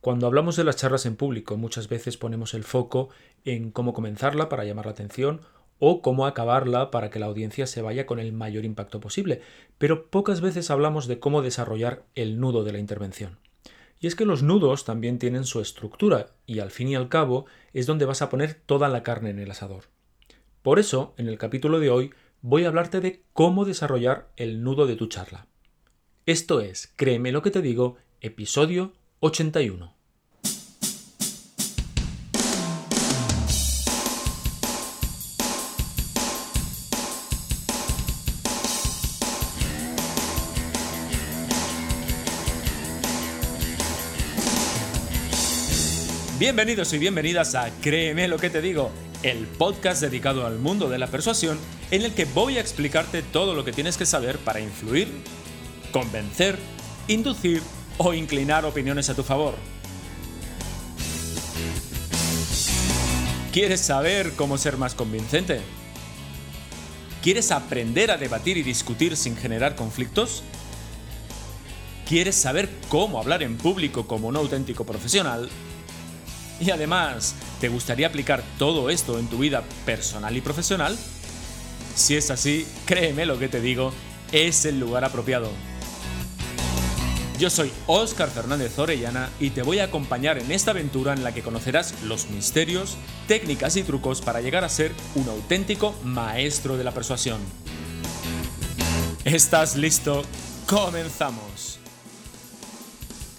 Cuando 0.00 0.28
hablamos 0.28 0.54
de 0.54 0.62
las 0.62 0.76
charlas 0.76 1.06
en 1.06 1.16
público, 1.16 1.56
muchas 1.56 1.88
veces 1.88 2.16
ponemos 2.16 2.54
el 2.54 2.62
foco 2.62 3.08
en 3.44 3.72
cómo 3.72 3.92
comenzarla 3.92 4.48
para 4.48 4.64
llamar 4.64 4.86
la 4.86 4.92
atención 4.92 5.40
o 5.80 6.02
cómo 6.02 6.26
acabarla 6.26 6.90
para 6.92 7.10
que 7.10 7.18
la 7.18 7.26
audiencia 7.26 7.66
se 7.66 7.82
vaya 7.82 8.06
con 8.06 8.20
el 8.20 8.32
mayor 8.32 8.64
impacto 8.64 9.00
posible, 9.00 9.40
pero 9.76 10.06
pocas 10.06 10.40
veces 10.40 10.70
hablamos 10.70 11.08
de 11.08 11.18
cómo 11.18 11.42
desarrollar 11.42 12.04
el 12.14 12.38
nudo 12.38 12.62
de 12.62 12.72
la 12.72 12.78
intervención. 12.78 13.38
Y 14.00 14.06
es 14.06 14.14
que 14.14 14.24
los 14.24 14.44
nudos 14.44 14.84
también 14.84 15.18
tienen 15.18 15.44
su 15.44 15.60
estructura 15.60 16.28
y 16.46 16.60
al 16.60 16.70
fin 16.70 16.88
y 16.88 16.94
al 16.94 17.08
cabo 17.08 17.46
es 17.72 17.86
donde 17.86 18.04
vas 18.04 18.22
a 18.22 18.28
poner 18.28 18.54
toda 18.54 18.88
la 18.88 19.02
carne 19.02 19.30
en 19.30 19.40
el 19.40 19.50
asador. 19.50 19.84
Por 20.62 20.78
eso, 20.78 21.14
en 21.16 21.28
el 21.28 21.38
capítulo 21.38 21.80
de 21.80 21.90
hoy 21.90 22.10
voy 22.40 22.64
a 22.64 22.68
hablarte 22.68 23.00
de 23.00 23.22
cómo 23.32 23.64
desarrollar 23.64 24.28
el 24.36 24.62
nudo 24.62 24.86
de 24.86 24.94
tu 24.94 25.08
charla. 25.08 25.46
Esto 26.26 26.60
es, 26.60 26.92
créeme 26.94 27.32
lo 27.32 27.42
que 27.42 27.50
te 27.50 27.62
digo, 27.62 27.96
episodio 28.20 28.92
81. 29.20 29.98
Bienvenidos 46.38 46.92
y 46.92 46.98
bienvenidas 46.98 47.56
a 47.56 47.68
Créeme 47.80 48.28
lo 48.28 48.38
que 48.38 48.48
te 48.48 48.62
digo, 48.62 48.92
el 49.24 49.48
podcast 49.48 50.00
dedicado 50.00 50.46
al 50.46 50.60
mundo 50.60 50.88
de 50.88 50.98
la 50.98 51.08
persuasión 51.08 51.58
en 51.90 52.02
el 52.02 52.14
que 52.14 52.26
voy 52.26 52.58
a 52.58 52.60
explicarte 52.60 53.22
todo 53.22 53.54
lo 53.54 53.64
que 53.64 53.72
tienes 53.72 53.96
que 53.96 54.06
saber 54.06 54.38
para 54.38 54.60
influir, 54.60 55.08
convencer, 55.90 56.56
inducir 57.08 57.60
o 57.98 58.14
inclinar 58.14 58.64
opiniones 58.64 59.10
a 59.10 59.14
tu 59.14 59.22
favor. 59.22 59.54
¿Quieres 63.52 63.80
saber 63.80 64.34
cómo 64.34 64.56
ser 64.56 64.76
más 64.76 64.94
convincente? 64.94 65.60
¿Quieres 67.22 67.50
aprender 67.50 68.10
a 68.10 68.16
debatir 68.16 68.56
y 68.56 68.62
discutir 68.62 69.16
sin 69.16 69.36
generar 69.36 69.74
conflictos? 69.74 70.42
¿Quieres 72.08 72.36
saber 72.36 72.70
cómo 72.88 73.18
hablar 73.18 73.42
en 73.42 73.56
público 73.56 74.06
como 74.06 74.28
un 74.28 74.36
auténtico 74.36 74.84
profesional? 74.84 75.48
Y 76.60 76.70
además, 76.70 77.34
¿te 77.60 77.68
gustaría 77.68 78.06
aplicar 78.06 78.42
todo 78.58 78.90
esto 78.90 79.18
en 79.18 79.26
tu 79.26 79.38
vida 79.38 79.62
personal 79.84 80.36
y 80.36 80.40
profesional? 80.40 80.96
Si 81.94 82.16
es 82.16 82.30
así, 82.30 82.66
créeme 82.86 83.26
lo 83.26 83.38
que 83.38 83.48
te 83.48 83.60
digo, 83.60 83.92
es 84.32 84.64
el 84.64 84.78
lugar 84.78 85.04
apropiado. 85.04 85.50
Yo 87.38 87.50
soy 87.50 87.70
Óscar 87.86 88.30
Fernández 88.30 88.76
Orellana 88.80 89.30
y 89.38 89.50
te 89.50 89.62
voy 89.62 89.78
a 89.78 89.84
acompañar 89.84 90.38
en 90.38 90.50
esta 90.50 90.72
aventura 90.72 91.12
en 91.12 91.22
la 91.22 91.32
que 91.32 91.42
conocerás 91.42 92.02
los 92.02 92.30
misterios, 92.30 92.98
técnicas 93.28 93.76
y 93.76 93.84
trucos 93.84 94.20
para 94.22 94.40
llegar 94.40 94.64
a 94.64 94.68
ser 94.68 94.90
un 95.14 95.28
auténtico 95.28 95.94
maestro 96.02 96.76
de 96.76 96.82
la 96.82 96.90
persuasión. 96.90 97.38
¿Estás 99.24 99.76
listo? 99.76 100.24
¡Comenzamos! 100.66 101.78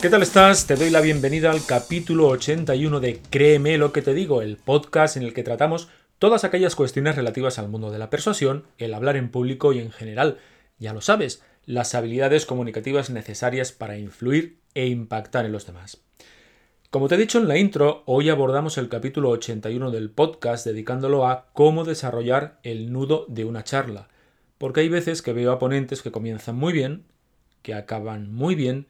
¿Qué 0.02 0.09
tal 0.09 0.24
estás? 0.24 0.66
Te 0.66 0.78
doy 0.78 0.92
la 0.92 1.02
bienvenida 1.02 1.52
al 1.52 1.66
capítulo 1.66 2.30
81 2.30 3.02
de 3.02 3.20
Créeme 3.30 3.78
lo 3.78 3.92
que 3.92 4.02
te 4.02 4.14
digo, 4.14 4.42
el 4.42 4.56
podcast 4.56 5.18
en 5.18 5.24
el 5.24 5.34
que 5.34 5.44
tratamos 5.44 5.90
todas 6.20 6.46
aquellas 6.46 6.76
cuestiones 6.76 7.18
relativas 7.18 7.59
al 7.59 7.68
mundo 7.68 7.92
de 7.92 8.00
la 8.00 8.09
persuasión, 8.09 8.64
el 8.78 8.94
hablar 8.94 9.18
en 9.18 9.30
público 9.30 9.74
y 9.74 9.80
en 9.80 9.92
general. 9.92 10.38
Ya 10.78 10.94
lo 10.94 11.02
sabes, 11.02 11.44
las 11.69 11.94
habilidades 11.94 12.47
comunicativas 12.47 13.12
necesarias 13.12 13.72
para 13.72 13.96
influir 13.96 14.57
e 14.74 14.88
impactar 14.88 15.46
en 15.46 15.52
los 15.52 15.68
demás. 15.68 16.02
Como 16.90 17.07
te 17.07 17.13
he 17.13 17.19
dicho 17.19 17.38
en 17.38 17.47
la 17.47 17.59
intro, 17.59 18.02
hoy 18.07 18.30
abordamos 18.30 18.80
el 18.80 18.90
capítulo 18.90 19.30
81 19.30 19.91
del 19.91 20.09
podcast 20.09 20.66
dedicándolo 20.66 21.28
a 21.28 21.46
cómo 21.53 21.84
desarrollar 21.84 22.59
el 22.63 22.91
nudo 22.91 23.28
de 23.28 23.46
una 23.46 23.63
charla, 23.63 24.08
porque 24.58 24.79
hay 24.79 24.90
veces 24.90 25.22
que 25.22 25.31
veo 25.31 25.52
a 25.52 25.59
ponentes 25.59 26.02
que 26.02 26.12
comienzan 26.12 26.56
muy 26.56 26.74
bien, 26.74 27.03
que 27.62 27.75
acaban 27.75 28.34
muy 28.34 28.56
bien, 28.56 28.88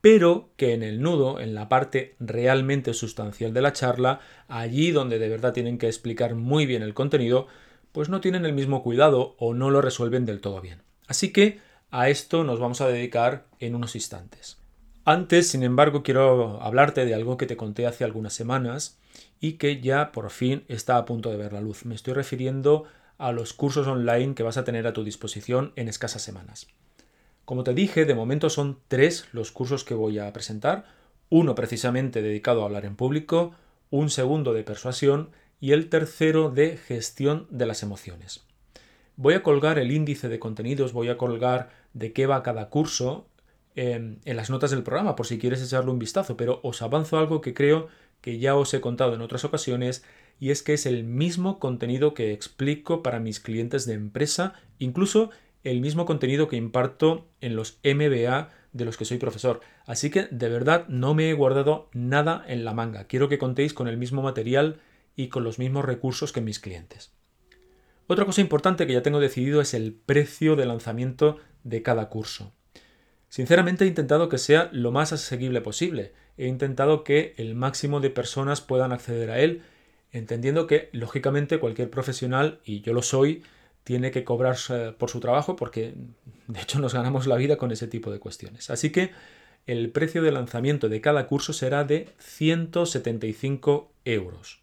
pero 0.00 0.50
que 0.56 0.74
en 0.74 0.84
el 0.84 1.02
nudo, 1.02 1.40
en 1.40 1.56
la 1.56 1.68
parte 1.68 2.14
realmente 2.20 2.94
sustancial 2.94 3.52
de 3.52 3.62
la 3.62 3.72
charla, 3.72 4.20
allí 4.46 4.92
donde 4.92 5.18
de 5.18 5.28
verdad 5.28 5.52
tienen 5.52 5.76
que 5.76 5.88
explicar 5.88 6.36
muy 6.36 6.66
bien 6.66 6.84
el 6.84 6.94
contenido, 6.94 7.48
pues 7.90 8.08
no 8.08 8.20
tienen 8.20 8.46
el 8.46 8.52
mismo 8.52 8.84
cuidado 8.84 9.34
o 9.40 9.54
no 9.54 9.70
lo 9.70 9.82
resuelven 9.82 10.24
del 10.24 10.40
todo 10.40 10.60
bien. 10.60 10.82
Así 11.08 11.32
que 11.32 11.71
a 11.92 12.08
esto 12.08 12.42
nos 12.42 12.58
vamos 12.58 12.80
a 12.80 12.88
dedicar 12.88 13.44
en 13.60 13.74
unos 13.74 13.94
instantes. 13.94 14.58
Antes, 15.04 15.48
sin 15.48 15.62
embargo, 15.62 16.02
quiero 16.02 16.60
hablarte 16.62 17.04
de 17.04 17.14
algo 17.14 17.36
que 17.36 17.46
te 17.46 17.56
conté 17.56 17.86
hace 17.86 18.02
algunas 18.02 18.32
semanas 18.32 18.98
y 19.40 19.54
que 19.54 19.80
ya 19.82 20.10
por 20.10 20.30
fin 20.30 20.64
está 20.68 20.96
a 20.96 21.04
punto 21.04 21.30
de 21.30 21.36
ver 21.36 21.52
la 21.52 21.60
luz. 21.60 21.84
Me 21.84 21.94
estoy 21.94 22.14
refiriendo 22.14 22.84
a 23.18 23.30
los 23.30 23.52
cursos 23.52 23.86
online 23.86 24.34
que 24.34 24.42
vas 24.42 24.56
a 24.56 24.64
tener 24.64 24.86
a 24.86 24.94
tu 24.94 25.04
disposición 25.04 25.72
en 25.76 25.88
escasas 25.88 26.22
semanas. 26.22 26.66
Como 27.44 27.62
te 27.62 27.74
dije, 27.74 28.06
de 28.06 28.14
momento 28.14 28.48
son 28.48 28.78
tres 28.88 29.28
los 29.32 29.52
cursos 29.52 29.84
que 29.84 29.94
voy 29.94 30.18
a 30.18 30.32
presentar. 30.32 30.86
Uno 31.28 31.54
precisamente 31.54 32.22
dedicado 32.22 32.62
a 32.62 32.64
hablar 32.64 32.86
en 32.86 32.96
público, 32.96 33.54
un 33.90 34.08
segundo 34.08 34.54
de 34.54 34.64
persuasión 34.64 35.30
y 35.60 35.72
el 35.72 35.90
tercero 35.90 36.50
de 36.50 36.78
gestión 36.78 37.46
de 37.50 37.66
las 37.66 37.82
emociones. 37.82 38.46
Voy 39.16 39.34
a 39.34 39.42
colgar 39.42 39.78
el 39.78 39.92
índice 39.92 40.28
de 40.28 40.38
contenidos, 40.38 40.92
voy 40.92 41.08
a 41.08 41.16
colgar 41.16 41.70
de 41.92 42.12
qué 42.12 42.26
va 42.26 42.42
cada 42.42 42.70
curso 42.70 43.26
en, 43.74 44.20
en 44.24 44.36
las 44.36 44.50
notas 44.50 44.70
del 44.70 44.82
programa 44.82 45.16
por 45.16 45.26
si 45.26 45.38
quieres 45.38 45.62
echarle 45.62 45.90
un 45.90 45.98
vistazo, 45.98 46.36
pero 46.36 46.60
os 46.62 46.82
avanzo 46.82 47.18
algo 47.18 47.40
que 47.40 47.54
creo 47.54 47.88
que 48.20 48.38
ya 48.38 48.56
os 48.56 48.72
he 48.72 48.80
contado 48.80 49.14
en 49.14 49.20
otras 49.20 49.44
ocasiones 49.44 50.04
y 50.40 50.50
es 50.50 50.62
que 50.62 50.74
es 50.74 50.86
el 50.86 51.04
mismo 51.04 51.58
contenido 51.58 52.14
que 52.14 52.32
explico 52.32 53.02
para 53.02 53.20
mis 53.20 53.40
clientes 53.40 53.86
de 53.86 53.94
empresa, 53.94 54.54
incluso 54.78 55.30
el 55.64 55.80
mismo 55.80 56.06
contenido 56.06 56.48
que 56.48 56.56
imparto 56.56 57.28
en 57.40 57.54
los 57.54 57.78
MBA 57.84 58.50
de 58.72 58.84
los 58.84 58.96
que 58.96 59.04
soy 59.04 59.18
profesor. 59.18 59.60
Así 59.86 60.10
que 60.10 60.26
de 60.30 60.48
verdad 60.48 60.88
no 60.88 61.14
me 61.14 61.30
he 61.30 61.34
guardado 61.34 61.88
nada 61.92 62.44
en 62.48 62.64
la 62.64 62.74
manga. 62.74 63.04
Quiero 63.04 63.28
que 63.28 63.38
contéis 63.38 63.74
con 63.74 63.88
el 63.88 63.98
mismo 63.98 64.22
material 64.22 64.80
y 65.14 65.28
con 65.28 65.44
los 65.44 65.58
mismos 65.58 65.84
recursos 65.84 66.32
que 66.32 66.40
mis 66.40 66.58
clientes. 66.58 67.12
Otra 68.06 68.24
cosa 68.24 68.40
importante 68.40 68.86
que 68.86 68.92
ya 68.92 69.02
tengo 69.02 69.20
decidido 69.20 69.60
es 69.60 69.74
el 69.74 69.92
precio 69.92 70.56
de 70.56 70.66
lanzamiento 70.66 71.38
de 71.64 71.82
cada 71.82 72.08
curso. 72.08 72.52
Sinceramente 73.28 73.84
he 73.84 73.88
intentado 73.88 74.28
que 74.28 74.38
sea 74.38 74.68
lo 74.72 74.92
más 74.92 75.12
asequible 75.12 75.60
posible. 75.60 76.12
He 76.36 76.46
intentado 76.46 77.04
que 77.04 77.34
el 77.38 77.54
máximo 77.54 78.00
de 78.00 78.10
personas 78.10 78.60
puedan 78.60 78.92
acceder 78.92 79.30
a 79.30 79.40
él, 79.40 79.62
entendiendo 80.10 80.66
que, 80.66 80.90
lógicamente, 80.92 81.58
cualquier 81.58 81.88
profesional, 81.88 82.60
y 82.64 82.82
yo 82.82 82.92
lo 82.92 83.02
soy, 83.02 83.42
tiene 83.84 84.10
que 84.10 84.24
cobrar 84.24 84.56
por 84.98 85.10
su 85.10 85.20
trabajo 85.20 85.56
porque 85.56 85.94
de 86.46 86.60
hecho 86.60 86.78
nos 86.78 86.94
ganamos 86.94 87.26
la 87.26 87.36
vida 87.36 87.56
con 87.56 87.72
ese 87.72 87.88
tipo 87.88 88.10
de 88.10 88.18
cuestiones. 88.18 88.70
Así 88.70 88.90
que 88.90 89.10
el 89.66 89.90
precio 89.90 90.22
de 90.22 90.32
lanzamiento 90.32 90.88
de 90.88 91.00
cada 91.00 91.26
curso 91.26 91.52
será 91.52 91.84
de 91.84 92.08
175 92.18 93.92
euros. 94.04 94.61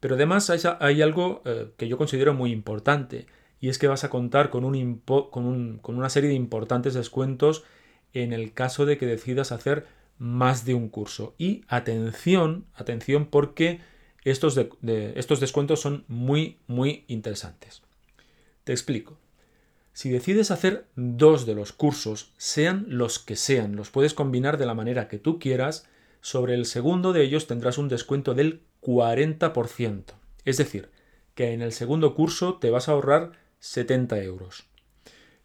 Pero 0.00 0.14
además 0.14 0.50
hay, 0.50 1.02
algo 1.02 1.42
eh, 1.44 1.70
que 1.76 1.88
yo 1.88 1.98
considero 1.98 2.34
muy 2.34 2.52
importante 2.52 3.26
y 3.60 3.68
es 3.68 3.78
que 3.78 3.88
vas 3.88 4.04
a 4.04 4.10
contar 4.10 4.50
con, 4.50 4.64
un 4.64 5.00
con, 5.00 5.78
con, 5.78 5.96
una 5.96 6.08
serie 6.08 6.30
de 6.30 6.36
importantes 6.36 6.94
descuentos 6.94 7.64
en 8.12 8.32
el 8.32 8.52
caso 8.52 8.86
de 8.86 8.96
que 8.96 9.06
decidas 9.06 9.50
hacer 9.50 9.86
más 10.18 10.64
de 10.64 10.74
un 10.74 10.88
curso. 10.88 11.34
Y 11.38 11.64
atención, 11.68 12.66
atención 12.74 13.26
porque 13.26 13.80
estos, 14.24 14.58
estos 14.82 15.40
descuentos 15.40 15.80
son 15.80 16.04
muy, 16.08 16.58
muy 16.66 17.04
interesantes. 17.08 17.82
Te 18.64 18.72
explico. 18.72 19.18
Si 19.92 20.10
decides 20.10 20.50
hacer 20.52 20.86
dos 20.94 21.44
de 21.46 21.54
los 21.54 21.72
cursos, 21.72 22.32
sean 22.36 22.86
los 22.88 23.18
que 23.18 23.34
sean, 23.34 23.74
los 23.74 23.90
puedes 23.90 24.14
combinar 24.14 24.56
de 24.56 24.66
la 24.66 24.74
manera 24.74 25.08
que 25.08 25.18
tú 25.18 25.40
quieras, 25.40 25.88
sobre 26.20 26.54
el 26.54 26.66
segundo 26.66 27.12
de 27.12 27.22
ellos 27.22 27.46
tendrás 27.46 27.78
un 27.78 27.88
descuento 27.88 28.34
del 28.34 28.60
40%. 28.88 30.14
Es 30.46 30.56
decir, 30.56 30.88
que 31.34 31.52
en 31.52 31.60
el 31.60 31.72
segundo 31.72 32.14
curso 32.14 32.54
te 32.54 32.70
vas 32.70 32.88
a 32.88 32.92
ahorrar 32.92 33.32
70 33.58 34.22
euros. 34.22 34.64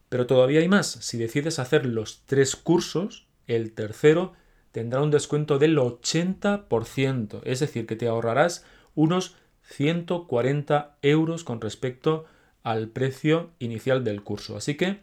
Pero 0.07 0.27
todavía 0.27 0.61
hay 0.61 0.69
más. 0.69 0.87
Si 0.87 1.17
decides 1.17 1.59
hacer 1.59 1.85
los 1.85 2.21
tres 2.25 2.55
cursos, 2.55 3.27
el 3.45 3.73
tercero 3.73 4.31
tendrá 4.71 5.01
un 5.01 5.11
descuento 5.11 5.59
del 5.59 5.77
80%, 5.77 7.41
es 7.43 7.59
decir, 7.59 7.85
que 7.85 7.97
te 7.97 8.07
ahorrarás 8.07 8.63
unos 8.95 9.35
140 9.63 10.97
euros 11.01 11.43
con 11.43 11.59
respecto 11.59 12.23
al 12.63 12.87
precio 12.87 13.51
inicial 13.59 14.05
del 14.05 14.23
curso. 14.23 14.55
Así 14.55 14.75
que 14.75 15.01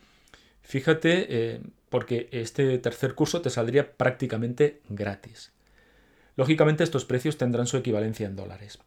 fíjate, 0.62 1.26
eh, 1.28 1.60
porque 1.90 2.30
este 2.32 2.78
tercer 2.78 3.14
curso 3.14 3.42
te 3.42 3.50
saldría 3.50 3.92
prácticamente 3.92 4.80
gratis. 4.88 5.52
Lógicamente 6.40 6.82
estos 6.84 7.04
precios 7.04 7.36
tendrán 7.36 7.66
su 7.66 7.76
equivalencia 7.76 8.26
en 8.26 8.34
dólares. 8.34 8.78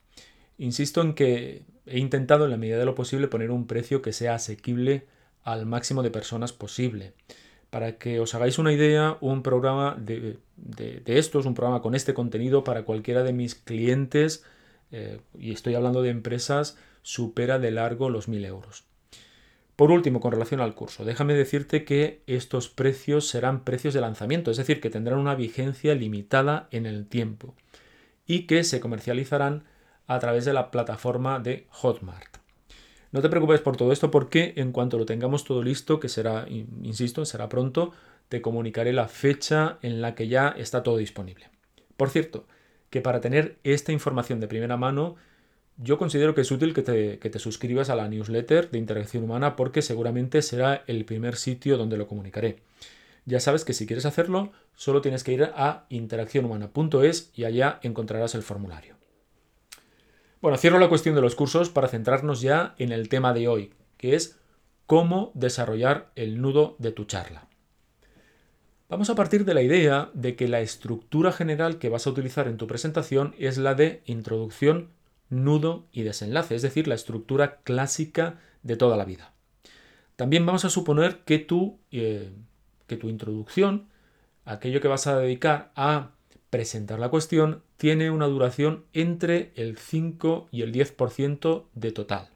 Insisto 0.57 1.01
en 1.01 1.13
que 1.13 1.61
he 1.85 2.00
intentado 2.00 2.45
en 2.45 2.50
la 2.50 2.57
medida 2.57 2.79
de 2.79 2.85
lo 2.85 2.95
posible 2.95 3.27
poner 3.27 3.51
un 3.51 3.67
precio 3.67 4.01
que 4.01 4.11
sea 4.11 4.33
asequible 4.33 5.05
al 5.44 5.67
máximo 5.67 6.01
de 6.01 6.09
personas 6.09 6.51
posible. 6.51 7.13
Para 7.69 8.00
que 8.00 8.19
os 8.19 8.33
hagáis 8.33 8.57
una 8.57 8.73
idea, 8.73 9.19
un 9.21 9.44
programa 9.44 9.95
de, 10.00 10.39
estos, 11.05 11.45
un 11.45 11.53
programa 11.53 11.83
con 11.83 11.94
este 11.94 12.15
contenido 12.15 12.63
para 12.63 12.85
cualquiera 12.85 13.21
de 13.21 13.33
mis 13.33 13.53
clientes, 13.53 14.44
eh, 14.89 15.19
y 15.38 15.51
estoy 15.51 15.75
hablando 15.75 16.01
de 16.01 16.09
empresas, 16.09 16.75
supera 17.03 17.59
de 17.59 17.69
largo 17.69 18.09
los 18.09 18.27
1000 18.27 18.45
euros. 18.45 18.83
Por 19.75 19.91
último, 19.91 20.19
con 20.19 20.31
relación 20.31 20.61
al 20.61 20.75
curso, 20.75 21.03
déjame 21.03 21.33
decirte 21.33 21.83
que 21.83 22.21
estos 22.27 22.69
precios 22.69 23.27
serán 23.27 23.63
precios 23.63 23.93
de 23.93 24.01
lanzamiento, 24.01 24.51
es 24.51 24.57
decir, 24.57 24.79
que 24.79 24.91
tendrán 24.91 25.19
una 25.19 25.35
vigencia 25.35 25.95
limitada 25.95 26.67
en 26.71 26.85
el 26.85 27.07
tiempo 27.07 27.55
y 28.27 28.45
que 28.45 28.63
se 28.63 28.79
comercializarán 28.79 29.63
a 30.05 30.19
través 30.19 30.45
de 30.45 30.53
la 30.53 30.69
plataforma 30.69 31.39
de 31.39 31.65
Hotmart. 31.69 32.37
No 33.11 33.21
te 33.21 33.29
preocupes 33.29 33.61
por 33.61 33.77
todo 33.77 33.91
esto 33.91 34.11
porque 34.11 34.53
en 34.57 34.71
cuanto 34.71 34.97
lo 34.97 35.05
tengamos 35.05 35.43
todo 35.43 35.63
listo, 35.63 35.99
que 35.99 36.09
será, 36.09 36.45
insisto, 36.49 37.25
será 37.25 37.49
pronto, 37.49 37.93
te 38.29 38.41
comunicaré 38.41 38.93
la 38.93 39.07
fecha 39.07 39.77
en 39.81 40.01
la 40.01 40.15
que 40.15 40.27
ya 40.27 40.49
está 40.49 40.83
todo 40.83 40.97
disponible. 40.97 41.49
Por 41.95 42.09
cierto, 42.09 42.45
que 42.89 43.01
para 43.01 43.21
tener 43.21 43.57
esta 43.63 43.91
información 43.91 44.39
de 44.39 44.47
primera 44.47 44.77
mano, 44.77 45.15
yo 45.77 45.97
considero 45.97 46.35
que 46.35 46.41
es 46.41 46.51
útil 46.51 46.73
que 46.73 46.81
te, 46.81 47.19
que 47.19 47.29
te, 47.29 47.39
suscribas 47.39 47.89
a 47.89 47.95
la 47.95 48.07
newsletter 48.07 48.69
de 48.69 48.77
Interacción 48.77 49.23
Humana 49.23 49.55
porque 49.55 49.81
seguramente 49.81 50.41
será 50.41 50.83
el 50.87 51.05
primer 51.05 51.35
sitio 51.35 51.77
donde 51.77 51.97
lo 51.97 52.07
comunicaré. 52.07 52.59
Ya 53.25 53.39
sabes 53.39 53.63
que 53.63 53.73
si 53.73 53.87
quieres 53.87 54.05
hacerlo, 54.05 54.51
solo 54.75 55.01
tienes 55.01 55.23
que 55.23 55.33
ir 55.33 55.43
a 55.43 55.85
interaccionhumana.es 55.89 57.31
y 57.35 57.45
allá 57.45 57.79
encontrarás 57.81 58.35
el 58.35 58.43
formulario. 58.43 58.95
Bueno, 60.41 60.57
cierro 60.57 60.77
la 60.77 60.89
cuestión 60.89 61.15
de 61.15 61.21
los 61.21 61.35
cursos 61.35 61.69
para 61.69 61.87
centrarnos 61.87 62.41
ya 62.41 62.75
en 62.77 62.91
el 62.91 63.07
tema 63.07 63.33
de 63.33 63.47
hoy, 63.47 63.71
que 63.97 64.15
es 64.15 64.37
cómo 64.85 65.31
desarrollar 65.35 66.11
el 66.15 66.41
nudo 66.41 66.75
de 66.79 66.91
tu 66.91 67.05
charla. 67.05 67.47
Vamos 68.89 69.09
a 69.09 69.15
partir 69.15 69.45
de 69.45 69.53
la 69.53 69.61
idea 69.61 70.11
de 70.13 70.35
que 70.35 70.49
la 70.49 70.59
estructura 70.59 71.31
general 71.31 71.79
que 71.79 71.87
vas 71.87 72.05
a 72.05 72.09
utilizar 72.09 72.47
en 72.47 72.57
tu 72.57 72.67
presentación 72.67 73.33
es 73.39 73.57
la 73.57 73.73
de 73.73 74.01
introducción, 74.05 74.89
nudo 75.33 75.88
y 75.91 76.03
desenlace, 76.03 76.56
es 76.56 76.62
decir, 76.62 76.88
la 76.88 76.95
estructura 76.95 77.62
clásica 77.63 78.39
de 78.62 78.75
toda 78.75 78.97
la 78.97 79.06
vida. 79.06 79.33
También 80.15 80.45
vamos 80.45 80.65
a 80.65 80.69
suponer 80.69 81.19
que 81.25 81.39
tu, 81.39 81.80
eh, 81.91 82.31
que 82.88 82.97
tu 82.97 83.09
introducción, 83.09 83.89
aquello 84.45 84.81
que 84.81 84.88
vas 84.88 85.07
a 85.07 85.18
dedicar 85.18 85.71
a 85.75 86.12
presentar 86.50 87.00
la 87.00 87.09
cuestión 87.09 87.63
tiene 87.77 88.12
una 88.12 88.27
duración 88.27 88.85
entre 88.94 89.51
el 89.56 89.77
5 89.77 90.50
y 90.51 90.62
el 90.62 90.71
10% 90.71 91.65
de 91.74 91.91
total. 91.91 92.30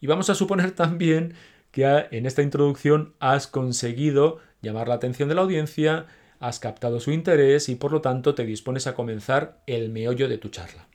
Y 0.00 0.06
vamos 0.06 0.30
a 0.30 0.34
suponer 0.34 0.70
también 0.70 1.34
que 1.72 2.06
en 2.10 2.24
esta 2.24 2.42
introducción 2.42 3.14
has 3.18 3.46
conseguido 3.48 4.38
llamar 4.62 4.88
la 4.88 4.94
atención 4.94 5.28
de 5.28 5.34
la 5.34 5.42
audiencia, 5.42 6.06
has 6.38 6.60
captado 6.60 7.00
su 7.00 7.10
interés 7.10 7.68
y 7.68 7.74
por 7.74 7.92
lo 7.92 8.00
tanto 8.00 8.34
te 8.34 8.46
dispones 8.46 8.86
a 8.86 8.94
comenzar 8.94 9.62
el 9.66 9.90
meollo 9.90 10.28
de 10.28 10.38
tu 10.38 10.48
charla. 10.48 10.86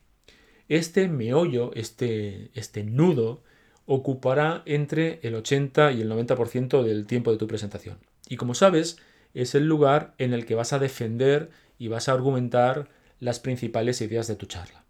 Este 0.71 1.09
meollo, 1.09 1.73
este, 1.75 2.49
este 2.53 2.85
nudo, 2.85 3.43
ocupará 3.85 4.63
entre 4.65 5.19
el 5.21 5.35
80 5.35 5.91
y 5.91 5.99
el 5.99 6.09
90% 6.09 6.81
del 6.81 7.07
tiempo 7.07 7.29
de 7.29 7.37
tu 7.37 7.45
presentación. 7.45 7.97
Y 8.29 8.37
como 8.37 8.53
sabes, 8.53 8.97
es 9.33 9.53
el 9.53 9.65
lugar 9.65 10.13
en 10.17 10.31
el 10.31 10.45
que 10.45 10.55
vas 10.55 10.71
a 10.71 10.79
defender 10.79 11.49
y 11.77 11.89
vas 11.89 12.07
a 12.07 12.13
argumentar 12.13 12.87
las 13.19 13.41
principales 13.41 13.99
ideas 13.99 14.27
de 14.27 14.37
tu 14.37 14.45
charla. 14.45 14.85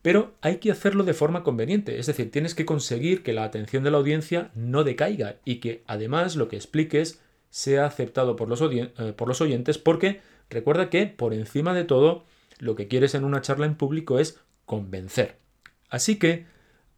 Pero 0.00 0.32
hay 0.40 0.56
que 0.56 0.70
hacerlo 0.70 1.04
de 1.04 1.12
forma 1.12 1.42
conveniente, 1.42 1.98
es 1.98 2.06
decir, 2.06 2.30
tienes 2.30 2.54
que 2.54 2.64
conseguir 2.64 3.22
que 3.22 3.34
la 3.34 3.44
atención 3.44 3.84
de 3.84 3.90
la 3.90 3.98
audiencia 3.98 4.50
no 4.54 4.84
decaiga 4.84 5.36
y 5.44 5.56
que 5.56 5.82
además 5.86 6.34
lo 6.34 6.48
que 6.48 6.56
expliques 6.56 7.20
sea 7.50 7.84
aceptado 7.84 8.36
por 8.36 8.48
los, 8.48 8.62
eh, 8.62 9.12
por 9.14 9.28
los 9.28 9.42
oyentes 9.42 9.76
porque 9.76 10.22
recuerda 10.48 10.88
que 10.88 11.04
por 11.04 11.34
encima 11.34 11.74
de 11.74 11.84
todo 11.84 12.24
lo 12.58 12.74
que 12.74 12.88
quieres 12.88 13.14
en 13.14 13.24
una 13.24 13.42
charla 13.42 13.66
en 13.66 13.74
público 13.74 14.18
es 14.18 14.40
convencer. 14.68 15.38
Así 15.88 16.16
que 16.20 16.46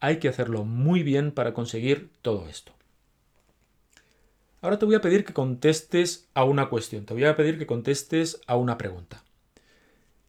hay 0.01 0.19
que 0.19 0.29
hacerlo 0.29 0.65
muy 0.65 1.03
bien 1.03 1.31
para 1.31 1.55
conseguir 1.55 2.11
todo 2.21 2.49
esto. 2.49 2.73
Ahora 4.61 4.79
te 4.79 4.85
voy 4.85 4.97
a 4.97 5.01
pedir 5.01 5.25
que 5.25 5.33
contestes 5.33 6.29
a 6.35 6.45
una 6.45 6.69
cuestión, 6.69 7.07
te 7.07 7.15
voy 7.15 7.25
a 7.25 7.37
pedir 7.37 7.59
que 7.59 7.67
contestes 7.67 8.43
a 8.47 8.57
una 8.57 8.77
pregunta. 8.77 9.23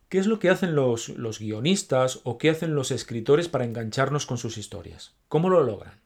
¿Qué 0.08 0.20
es 0.20 0.28
lo 0.28 0.40
que 0.40 0.50
hacen 0.50 0.76
los, 0.76 1.40
guionistas 1.40 2.22
o 2.24 2.38
qué 2.38 2.50
hacen 2.50 2.76
los 2.76 2.92
escritores 2.92 3.50
para 3.50 3.66
engancharnos 3.66 4.26
con 4.26 4.38
sus 4.38 4.58
historias? 4.58 5.14
¿Cómo 5.28 5.50
lo 5.50 5.64
logran? 5.64 6.00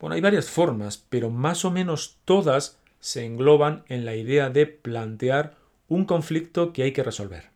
Bueno, 0.00 0.14
hay 0.14 0.20
varias 0.20 0.50
formas, 0.50 0.98
pero 1.08 1.30
más 1.30 1.64
o 1.64 1.70
menos 1.70 2.18
todas 2.24 2.78
se 3.00 3.24
engloban 3.24 3.84
en 3.88 4.04
la 4.04 4.16
idea 4.16 4.50
de 4.50 4.66
plantear 4.66 5.56
un 5.88 6.04
conflicto 6.04 6.72
que 6.72 6.82
hay 6.82 6.92
que 6.92 7.02
resolver. 7.02 7.53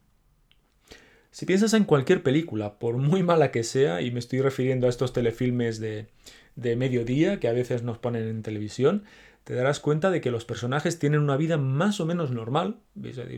Si 1.31 1.47
piensas 1.47 1.75
en 1.75 1.85
cualquier 1.85 2.23
película, 2.23 2.79
por 2.79 2.97
muy 2.97 3.23
mala 3.23 3.51
que 3.51 3.65
sea, 3.65 4.01
y 4.03 4.11
me 4.11 4.19
estoy 4.19 4.41
refiriendo 4.41 4.87
a 4.87 4.91
estos 4.91 5.13
telefilmes 5.13 5.79
de, 5.79 6.09
de 6.57 6.77
mediodía 6.77 7.39
que 7.41 7.49
a 7.49 7.53
veces 7.53 7.83
nos 7.83 7.99
ponen 7.99 8.29
en 8.29 8.43
televisión, 8.43 9.05
te 9.45 9.55
darás 9.55 9.81
cuenta 9.81 10.11
de 10.11 10.21
que 10.21 10.31
los 10.31 10.45
personajes 10.45 10.99
tienen 10.99 11.21
una 11.21 11.37
vida 11.37 11.57
más 11.57 12.01
o 12.01 12.07
menos 12.07 12.31
normal, 12.31 12.81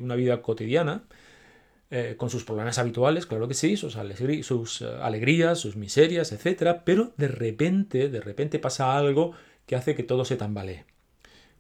una 0.03 0.17
vida 0.17 0.43
cotidiana, 0.43 1.05
eh, 1.93 2.15
con 2.17 2.31
sus 2.31 2.45
problemas 2.45 2.79
habituales, 2.79 3.27
claro 3.27 3.49
que 3.49 3.55
sí, 3.55 3.77
sus, 3.77 3.97
sus 4.43 4.83
eh, 4.83 4.87
alegrías, 5.03 5.59
sus 5.59 5.75
miserias, 5.75 6.31
etc. 6.31 6.83
Pero 6.85 7.13
de 7.17 7.27
repente, 7.27 8.09
de 8.09 8.21
repente 8.21 8.61
pasa 8.61 8.97
algo 8.97 9.33
que 9.67 9.75
hace 9.75 9.97
que 9.97 10.05
todo 10.05 10.25
se 10.25 10.37
tambalee. 10.37 10.85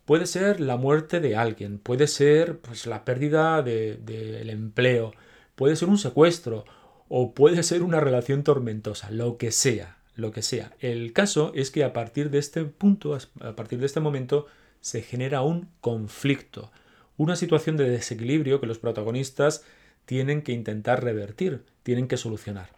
Puede 0.04 0.26
ser 0.26 0.60
la 0.60 0.76
muerte 0.76 1.18
de 1.18 1.34
alguien, 1.34 1.78
puede 1.78 2.06
ser 2.06 2.58
pues, 2.58 2.86
la 2.86 3.04
pérdida 3.04 3.62
del 3.62 4.04
de, 4.04 4.50
empleo, 4.52 5.12
puede 5.60 5.76
ser 5.76 5.90
un 5.90 5.98
secuestro 5.98 6.64
o 7.08 7.34
puede 7.34 7.62
ser 7.62 7.82
una 7.82 8.00
relación 8.00 8.44
tormentosa, 8.44 9.10
lo 9.10 9.36
que 9.36 9.52
sea 9.52 10.00
lo 10.16 10.32
que 10.32 10.42
sea. 10.42 10.74
El 10.80 11.12
caso 11.12 11.52
es 11.54 11.70
que 11.70 11.84
a 11.84 11.92
partir 11.92 12.30
de 12.30 12.38
este 12.38 12.64
punto, 12.64 13.18
a 13.40 13.56
partir 13.56 13.78
de 13.80 13.86
este 13.86 14.00
momento, 14.00 14.46
se 14.80 15.02
genera 15.02 15.42
un 15.42 15.68
conflicto, 15.80 16.70
una 17.16 17.36
situación 17.36 17.76
de 17.76 17.88
desequilibrio 17.88 18.60
que 18.60 18.66
los 18.66 18.78
protagonistas 18.78 19.64
tienen 20.06 20.42
que 20.42 20.52
intentar 20.52 21.02
revertir, 21.02 21.64
tienen 21.82 22.08
que 22.08 22.16
solucionar. 22.16 22.70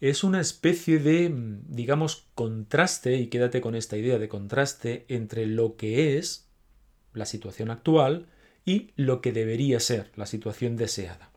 Es 0.00 0.22
una 0.22 0.40
especie 0.40 0.98
de, 0.98 1.32
digamos, 1.68 2.26
contraste, 2.34 3.16
y 3.16 3.26
quédate 3.26 3.60
con 3.60 3.74
esta 3.74 3.96
idea 3.96 4.18
de 4.18 4.28
contraste 4.28 5.04
entre 5.08 5.46
lo 5.46 5.76
que 5.76 6.18
es 6.18 6.48
la 7.14 7.26
situación 7.26 7.70
actual 7.70 8.26
y 8.64 8.90
lo 8.96 9.20
que 9.20 9.32
debería 9.32 9.80
ser 9.80 10.10
la 10.14 10.26
situación 10.26 10.76
deseada. 10.76 11.30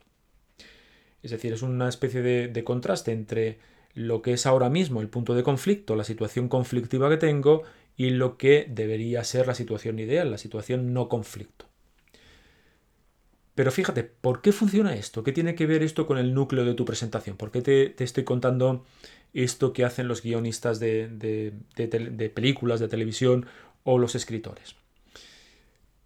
Es 1.23 1.31
decir, 1.31 1.53
es 1.53 1.61
una 1.61 1.87
especie 1.87 2.21
de, 2.21 2.47
de 2.47 2.63
contraste 2.63 3.11
entre 3.11 3.59
lo 3.93 4.21
que 4.21 4.33
es 4.33 4.45
ahora 4.45 4.69
mismo 4.69 5.01
el 5.01 5.09
punto 5.09 5.35
de 5.35 5.43
conflicto, 5.43 5.95
la 5.95 6.03
situación 6.03 6.47
conflictiva 6.47 7.09
que 7.09 7.17
tengo 7.17 7.63
y 7.97 8.11
lo 8.11 8.37
que 8.37 8.65
debería 8.69 9.23
ser 9.23 9.47
la 9.47 9.55
situación 9.55 9.99
ideal, 9.99 10.31
la 10.31 10.37
situación 10.37 10.93
no 10.93 11.09
conflicto. 11.09 11.65
Pero 13.53 13.71
fíjate, 13.71 14.03
¿por 14.03 14.41
qué 14.41 14.53
funciona 14.53 14.95
esto? 14.95 15.23
¿Qué 15.23 15.33
tiene 15.33 15.55
que 15.55 15.65
ver 15.65 15.83
esto 15.83 16.07
con 16.07 16.17
el 16.17 16.33
núcleo 16.33 16.63
de 16.63 16.73
tu 16.73 16.85
presentación? 16.85 17.35
¿Por 17.35 17.51
qué 17.51 17.61
te, 17.61 18.03
estoy 18.03 18.23
contando 18.23 18.85
esto 19.33 19.73
que 19.73 19.83
hacen 19.83 20.07
los 20.07 20.23
guionistas 20.23 20.79
de, 20.79 21.09
de 21.09 22.31
películas, 22.33 22.79
de 22.79 22.87
televisión 22.87 23.45
o 23.83 23.97
los 23.97 24.15
escritores? 24.15 24.75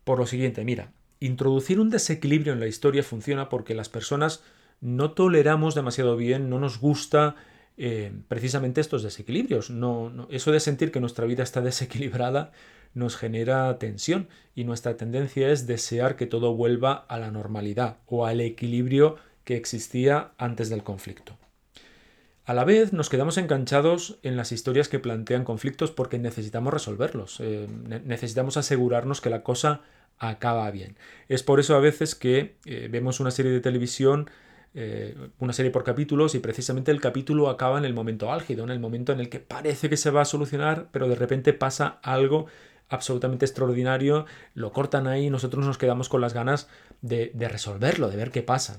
Por 0.03 0.19
lo 0.19 0.25
siguiente, 0.25 0.65
mira, 0.65 0.91
introducir 1.19 1.79
un 1.79 1.89
desequilibrio 1.89 2.53
en 2.53 2.59
la 2.59 2.67
historia 2.67 3.03
funciona 3.03 3.47
porque 3.47 3.75
las 3.75 3.89
personas 3.89 4.43
no 4.81 5.11
toleramos 5.11 5.75
demasiado 5.75 6.17
bien, 6.17 6.49
no 6.49 6.59
nos 6.59 6.79
gusta 6.79 7.35
eh, 7.77 8.13
precisamente 8.27 8.81
estos 8.81 9.03
desequilibrios. 9.03 9.69
No, 9.69 10.27
eso 10.29 10.51
de 10.51 10.59
sentir 10.59 10.91
que 10.91 10.99
nuestra 10.99 11.25
vida 11.25 11.43
está 11.43 11.61
desequilibrada 11.61 12.51
nos 12.93 13.17
genera 13.17 13.77
tensión 13.77 14.29
y 14.55 14.63
nuestra 14.63 14.95
tendencia 14.95 15.49
es 15.49 15.67
desear 15.67 16.15
que 16.15 16.27
todo 16.27 16.55
vuelva 16.55 16.93
a 16.93 17.19
la 17.19 17.29
normalidad 17.29 17.97
o 18.05 18.25
al 18.25 18.39
equilibrio 18.39 19.17
que 19.43 19.57
existía 19.57 20.31
antes 20.37 20.69
del 20.69 20.83
conflicto. 20.83 21.37
A 22.45 22.53
la 22.53 22.63
vez 22.63 22.93
nos 22.93 23.09
quedamos 23.09 23.37
enganchados 23.37 24.19
en 24.23 24.37
las 24.37 24.51
historias 24.51 24.87
que 24.87 24.99
plantean 24.99 25.43
conflictos 25.43 25.91
porque 25.91 26.19
necesitamos 26.19 26.73
resolverlos, 26.73 27.39
eh, 27.39 27.67
necesitamos 28.05 28.55
asegurarnos 28.55 29.19
que 29.19 29.31
la 29.31 29.43
cosa 29.43 29.81
acaba 30.19 30.69
bien. 30.71 30.95
Es 31.27 31.43
por 31.43 31.59
eso 31.59 31.75
a 31.75 31.79
veces 31.79 32.15
que 32.15 32.55
eh, 32.65 32.87
vemos 32.89 33.19
una 33.19 33.31
serie 33.31 33.51
de 33.51 33.61
televisión, 33.61 34.29
eh, 34.77 35.15
una 35.39 35.53
serie 35.53 35.71
por 35.71 35.85
capítulos, 35.85 36.35
y 36.35 36.39
precisamente 36.39 36.91
el 36.91 36.99
capítulo 36.99 37.49
acaba 37.49 37.77
en 37.77 37.85
el 37.85 37.93
momento 37.93 38.33
álgido, 38.33 38.65
en 38.65 38.71
el 38.71 38.79
momento 38.81 39.13
en 39.13 39.21
el 39.21 39.29
que 39.29 39.39
parece 39.39 39.89
que 39.89 39.95
se 39.95 40.11
va 40.11 40.21
a 40.21 40.25
solucionar, 40.25 40.89
pero 40.91 41.07
de 41.07 41.15
repente 41.15 41.53
pasa 41.53 41.99
algo 42.03 42.47
absolutamente 42.89 43.45
extraordinario, 43.45 44.25
lo 44.53 44.73
cortan 44.73 45.07
ahí 45.07 45.27
y 45.27 45.29
nosotros 45.29 45.65
nos 45.65 45.77
quedamos 45.77 46.09
con 46.09 46.19
las 46.19 46.33
ganas 46.33 46.67
de, 47.01 47.31
resolverlo, 47.49 48.09
de 48.09 48.17
ver 48.17 48.31
qué 48.31 48.41
pasa. 48.41 48.77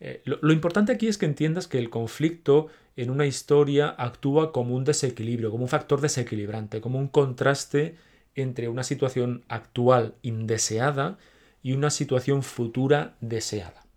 Eh, 0.00 0.22
lo, 0.24 0.52
importante 0.52 0.92
aquí 0.92 1.08
es 1.08 1.16
que 1.16 1.26
entiendas 1.26 1.66
que 1.66 1.78
el 1.78 1.88
conflicto 1.88 2.68
en 2.94 3.10
una 3.10 3.24
historia 3.24 3.88
actúa 3.88 4.52
como 4.52 4.74
un 4.74 4.84
desequilibrio, 4.84 5.50
como 5.50 5.64
un 5.64 5.70
factor 5.70 6.02
desequilibrante, 6.02 6.82
como 6.82 6.98
un 6.98 7.08
contraste 7.08 7.96
entre 8.34 8.68
una 8.68 8.84
situación 8.84 9.44
actual 9.48 10.14
indeseada 10.20 11.16
y 11.62 11.72
una 11.72 11.88
situación 11.90 12.42
futura 12.42 13.16
deseada. 13.20 13.87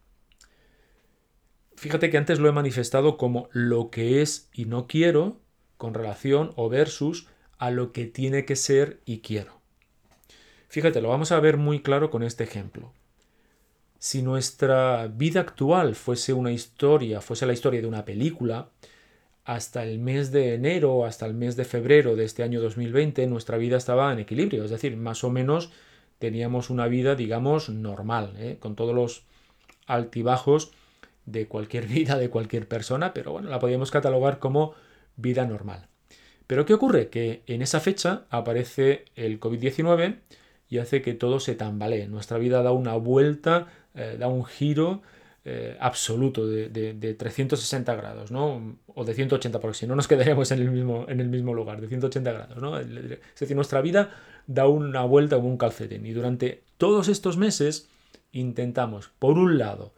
Fíjate 1.81 2.11
que 2.11 2.17
antes 2.19 2.37
lo 2.37 2.47
he 2.47 2.51
manifestado 2.51 3.17
como 3.17 3.49
lo 3.53 3.89
que 3.89 4.21
es 4.21 4.51
y 4.53 4.65
no 4.65 4.85
quiero 4.85 5.39
con 5.77 5.95
relación 5.95 6.51
o 6.55 6.69
versus 6.69 7.25
a 7.57 7.71
lo 7.71 7.91
que 7.91 8.05
tiene 8.05 8.45
que 8.45 8.55
ser 8.55 9.01
y 9.03 9.21
quiero. 9.21 9.59
Fíjate, 10.67 11.01
lo 11.01 11.09
vamos 11.09 11.31
a 11.31 11.39
ver 11.39 11.57
muy 11.57 11.81
claro 11.81 12.11
con 12.11 12.21
este 12.21 12.43
ejemplo. 12.43 12.93
Si 13.97 14.21
nuestra 14.21 15.07
vida 15.07 15.39
actual 15.39 15.95
fuese 15.95 16.33
una 16.33 16.51
historia, 16.51 17.19
fuese 17.19 17.47
la 17.47 17.53
historia 17.53 17.81
de 17.81 17.87
una 17.87 18.05
película, 18.05 18.69
hasta 19.43 19.83
el 19.83 19.97
mes 19.97 20.31
de 20.31 20.53
enero, 20.53 21.03
hasta 21.03 21.25
el 21.25 21.33
mes 21.33 21.55
de 21.55 21.65
febrero 21.65 22.15
de 22.15 22.25
este 22.25 22.43
año 22.43 22.61
2020, 22.61 23.25
nuestra 23.25 23.57
vida 23.57 23.77
estaba 23.77 24.13
en 24.13 24.19
equilibrio, 24.19 24.63
es 24.63 24.69
decir, 24.69 24.97
más 24.97 25.23
o 25.23 25.31
menos 25.31 25.71
teníamos 26.19 26.69
una 26.69 26.87
vida, 26.87 27.15
digamos, 27.15 27.69
normal, 27.69 28.35
¿eh? 28.37 28.57
con 28.59 28.75
todos 28.75 28.93
los 28.93 29.23
altibajos 29.87 30.73
de 31.25 31.47
cualquier 31.47 31.87
vida, 31.87 32.17
de 32.17 32.29
cualquier 32.29 32.67
persona, 32.67 33.13
pero 33.13 33.31
bueno, 33.31 33.49
la 33.49 33.59
podíamos 33.59 33.91
catalogar 33.91 34.39
como 34.39 34.73
vida 35.15 35.45
normal. 35.45 35.87
Pero 36.47 36.65
¿qué 36.65 36.73
ocurre? 36.73 37.09
Que 37.09 37.43
en 37.47 37.61
esa 37.61 37.79
fecha 37.79 38.25
aparece 38.29 39.05
el 39.15 39.39
COVID-19 39.39 40.17
y 40.67 40.79
hace 40.79 41.01
que 41.01 41.13
todo 41.13 41.39
se 41.39 41.55
tambalee. 41.55 42.07
Nuestra 42.07 42.37
vida 42.37 42.61
da 42.61 42.71
una 42.71 42.95
vuelta, 42.95 43.67
eh, 43.95 44.17
da 44.19 44.27
un 44.27 44.45
giro 44.45 45.01
eh, 45.43 45.75
absoluto 45.79 46.45
de, 46.47 47.15
360 47.17 47.95
grados, 47.95 48.31
¿no? 48.31 48.77
O 48.87 49.03
de 49.03 49.13
180, 49.13 49.59
porque 49.59 49.77
si 49.77 49.87
no 49.87 49.95
nos 49.95 50.07
quedaríamos 50.09 50.51
en 50.51 50.59
el 50.59 50.71
mismo, 50.71 51.05
en 51.07 51.19
el 51.19 51.29
mismo 51.29 51.53
lugar, 51.53 51.81
de 51.81 51.87
180 51.87 52.31
grados, 52.31 52.57
¿no? 52.57 52.77
Es 52.77 52.89
decir, 53.39 53.55
nuestra 53.55 53.81
vida 53.81 54.11
da 54.45 54.67
una 54.67 55.03
vuelta 55.03 55.37
como 55.37 55.49
un 55.49 55.57
calcetín. 55.57 56.05
Y 56.05 56.11
durante 56.11 56.63
todos 56.77 57.07
estos 57.07 57.37
meses 57.37 57.89
intentamos, 58.31 59.09
por 59.19 59.37
un 59.37 59.57
lado, 59.57 59.93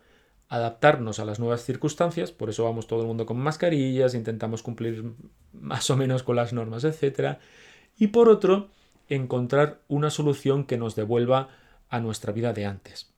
adaptarnos 0.54 1.18
a 1.20 1.26
las 1.26 1.40
nuevas 1.40 1.66
circunstancias, 1.66 2.32
por 2.32 2.48
eso 2.48 2.64
vamos 2.64 2.86
todo 2.86 3.02
el 3.02 3.08
mundo 3.08 3.26
con 3.26 3.38
mascarillas, 3.38 4.14
intentamos 4.14 4.62
cumplir 4.62 5.04
más 5.52 5.90
o 5.90 5.98
menos 5.98 6.22
con 6.22 6.36
las 6.36 6.54
normas, 6.54 6.84
etc. 6.84 7.40
Y 7.98 8.08
por 8.08 8.30
otro, 8.30 8.70
encontrar 9.10 9.82
una 9.88 10.12
solución 10.12 10.66
que 10.66 10.78
nos 10.78 10.96
devuelva 10.96 11.50
a 11.90 12.00
nuestra 12.00 12.32
vida 12.34 12.54
de 12.54 12.68
antes. 12.68 13.12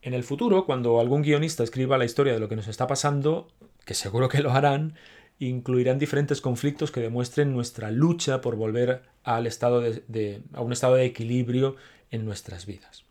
En 0.00 0.14
el 0.14 0.24
futuro, 0.24 0.64
cuando 0.64 0.98
algún 0.98 1.20
guionista 1.20 1.62
escriba 1.62 1.98
la 1.98 2.06
historia 2.06 2.32
de 2.32 2.40
lo 2.40 2.48
que 2.48 2.56
nos 2.56 2.68
está 2.68 2.86
pasando, 2.86 3.48
que 3.84 3.92
seguro 3.92 4.30
que 4.30 4.40
lo 4.40 4.50
harán, 4.50 4.94
incluirán 5.40 5.98
diferentes 5.98 6.40
conflictos 6.40 6.90
que 6.90 7.00
demuestren 7.00 7.52
nuestra 7.52 7.90
lucha 7.90 8.40
por 8.40 8.56
volver 8.56 9.02
al 9.24 9.46
estado 9.46 9.82
de, 9.82 10.42
a 10.54 10.62
un 10.62 10.72
estado 10.72 10.94
de 10.94 11.04
equilibrio 11.04 11.76
en 12.10 12.24
nuestras 12.24 12.64
vidas. 12.64 13.04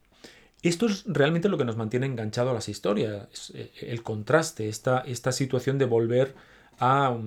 Esto 0.61 0.85
es 0.85 1.03
realmente 1.07 1.49
lo 1.49 1.57
que 1.57 1.65
nos 1.65 1.77
mantiene 1.77 2.05
enganchado 2.05 2.51
a 2.51 2.53
las 2.53 2.69
historias, 2.69 3.51
eh, 3.55 3.71
el 3.81 4.03
contraste, 4.03 4.69
esta, 4.69 4.99
esta 4.99 5.31
situación 5.31 5.77
de 5.77 5.85
volver 5.85 6.35
a, 6.79 7.17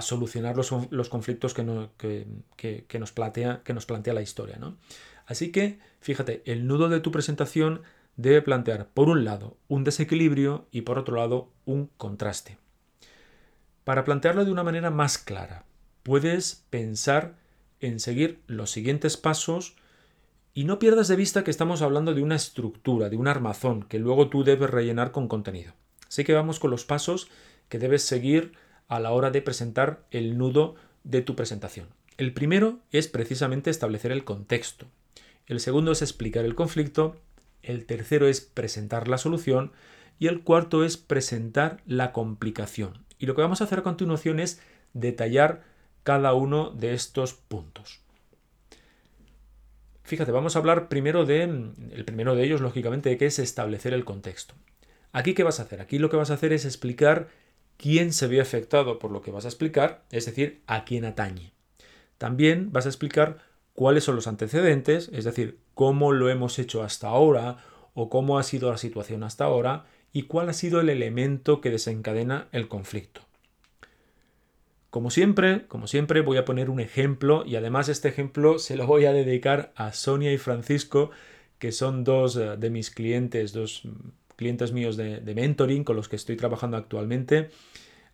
solucionar 0.00 0.56
los, 0.56 1.08
conflictos 1.08 1.54
que, 1.54 1.62
nos 1.62 3.12
plantea, 3.12 3.60
que 3.62 3.74
nos 3.74 3.86
plantea 3.86 4.14
la 4.14 4.22
historia. 4.22 4.56
¿no? 4.58 4.76
Así 5.26 5.52
que, 5.52 5.78
fíjate, 6.00 6.42
el 6.46 6.66
nudo 6.66 6.88
de 6.88 7.00
tu 7.00 7.12
presentación 7.12 7.82
debe 8.16 8.42
plantear, 8.42 8.88
por 8.88 9.08
un 9.08 9.24
lado, 9.24 9.56
un 9.68 9.84
desequilibrio 9.84 10.66
y 10.70 10.82
por 10.82 10.98
otro 10.98 11.16
lado, 11.16 11.50
un 11.64 11.88
contraste. 11.96 12.58
Para 13.84 14.04
plantearlo 14.04 14.44
de 14.44 14.52
una 14.52 14.64
manera 14.64 14.90
más 14.90 15.18
clara, 15.18 15.64
puedes 16.02 16.64
pensar 16.70 17.36
en 17.80 18.00
seguir 18.00 18.40
los 18.46 18.70
siguientes 18.70 19.16
pasos 19.16 19.76
y 20.54 20.64
no 20.64 20.78
pierdas 20.78 21.08
de 21.08 21.16
vista 21.16 21.44
que 21.44 21.50
estamos 21.50 21.82
hablando 21.82 22.14
de 22.14 22.22
una 22.22 22.36
estructura, 22.36 23.08
de 23.08 23.16
un 23.16 23.28
armazón 23.28 23.82
que 23.84 23.98
luego 23.98 24.28
tú 24.28 24.44
debes 24.44 24.70
rellenar 24.70 25.12
con 25.12 25.28
contenido. 25.28 25.72
Así 26.08 26.24
que 26.24 26.34
vamos 26.34 26.60
con 26.60 26.70
los 26.70 26.84
pasos 26.84 27.28
que 27.68 27.78
debes 27.78 28.02
seguir 28.02 28.52
a 28.88 29.00
la 29.00 29.12
hora 29.12 29.30
de 29.30 29.42
presentar 29.42 30.04
el 30.10 30.36
nudo 30.36 30.74
de 31.04 31.22
tu 31.22 31.34
presentación. 31.36 31.88
El 32.18 32.34
primero 32.34 32.80
es 32.90 33.08
precisamente 33.08 33.70
establecer 33.70 34.12
el 34.12 34.24
contexto. 34.24 34.86
El 35.46 35.60
segundo 35.60 35.92
es 35.92 36.02
explicar 36.02 36.44
el 36.44 36.54
conflicto 36.54 37.16
el 37.62 37.86
tercero 37.86 38.26
es 38.26 38.40
presentar 38.40 39.08
la 39.08 39.18
solución 39.18 39.72
y 40.18 40.26
el 40.26 40.42
cuarto 40.42 40.84
es 40.84 40.96
presentar 40.96 41.80
la 41.86 42.12
complicación. 42.12 43.04
Y 43.18 43.26
lo 43.26 43.34
que 43.34 43.42
vamos 43.42 43.60
a 43.60 43.64
hacer 43.64 43.80
a 43.80 43.84
continuación 43.84 44.40
es 44.40 44.60
detallar 44.92 45.62
cada 46.02 46.34
uno 46.34 46.70
de 46.70 46.92
estos 46.92 47.34
puntos. 47.34 48.01
Fíjate, 50.12 50.30
vamos 50.30 50.56
a 50.56 50.58
hablar 50.58 50.90
primero 50.90 51.24
de, 51.24 51.40
el 51.42 52.04
primero 52.04 52.34
de 52.34 52.44
ellos, 52.44 52.60
lógicamente, 52.60 53.16
de 53.16 53.24
es 53.24 53.38
establecer 53.38 53.94
el 53.94 54.04
contexto. 54.04 54.54
Aquí, 55.10 55.32
¿qué 55.32 55.42
vas 55.42 55.58
a 55.58 55.62
hacer? 55.62 55.80
Aquí 55.80 55.98
lo 55.98 56.10
que 56.10 56.18
vas 56.18 56.30
a 56.30 56.34
hacer 56.34 56.52
es 56.52 56.66
explicar 56.66 57.28
quién 57.78 58.12
se 58.12 58.26
ve 58.26 58.38
afectado 58.38 58.98
por 58.98 59.10
lo 59.10 59.22
que 59.22 59.30
vas 59.30 59.46
a 59.46 59.48
explicar, 59.48 60.04
es 60.10 60.26
decir, 60.26 60.60
a 60.66 60.84
quién 60.84 61.06
atañe. 61.06 61.54
También 62.18 62.72
vas 62.72 62.84
a 62.84 62.90
explicar 62.90 63.38
cuáles 63.72 64.04
son 64.04 64.14
los 64.14 64.26
antecedentes, 64.26 65.08
es 65.14 65.24
decir, 65.24 65.60
cómo 65.72 66.12
lo 66.12 66.28
hemos 66.28 66.58
hecho 66.58 66.82
hasta 66.82 67.08
ahora 67.08 67.64
o 67.94 68.10
cómo 68.10 68.38
ha 68.38 68.42
sido 68.42 68.70
la 68.70 68.76
situación 68.76 69.22
hasta 69.22 69.46
ahora 69.46 69.86
y 70.12 70.24
cuál 70.24 70.50
ha 70.50 70.52
sido 70.52 70.82
el 70.82 70.90
elemento 70.90 71.62
que 71.62 71.70
desencadena 71.70 72.48
el 72.52 72.68
conflicto. 72.68 73.22
Como 74.92 75.10
siempre, 75.10 75.66
como 75.66 75.88
siempre 75.88 76.20
voy 76.20 76.36
a 76.36 76.44
poner 76.44 76.70
un 76.70 76.78
ejemplo 76.78 77.42
y 77.44 77.56
además 77.56 77.88
este 77.88 78.08
ejemplo 78.08 78.60
se 78.60 78.76
lo 78.76 78.86
voy 78.86 79.06
a 79.06 79.12
dedicar 79.12 79.72
a 79.74 79.92
Sonia 79.92 80.32
y 80.32 80.38
Francisco, 80.38 81.10
que 81.58 81.72
son 81.72 82.04
dos 82.04 82.36
eh, 82.36 82.56
de 82.56 82.70
mis 82.70 82.90
clientes, 82.90 83.52
dos 83.52 83.82
clientes 84.36 84.70
míos 84.70 84.96
de, 84.96 85.20
de 85.20 85.34
mentoring 85.34 85.82
con 85.82 85.96
los 85.96 86.08
que 86.08 86.16
estoy 86.16 86.36
trabajando 86.36 86.76
actualmente 86.76 87.48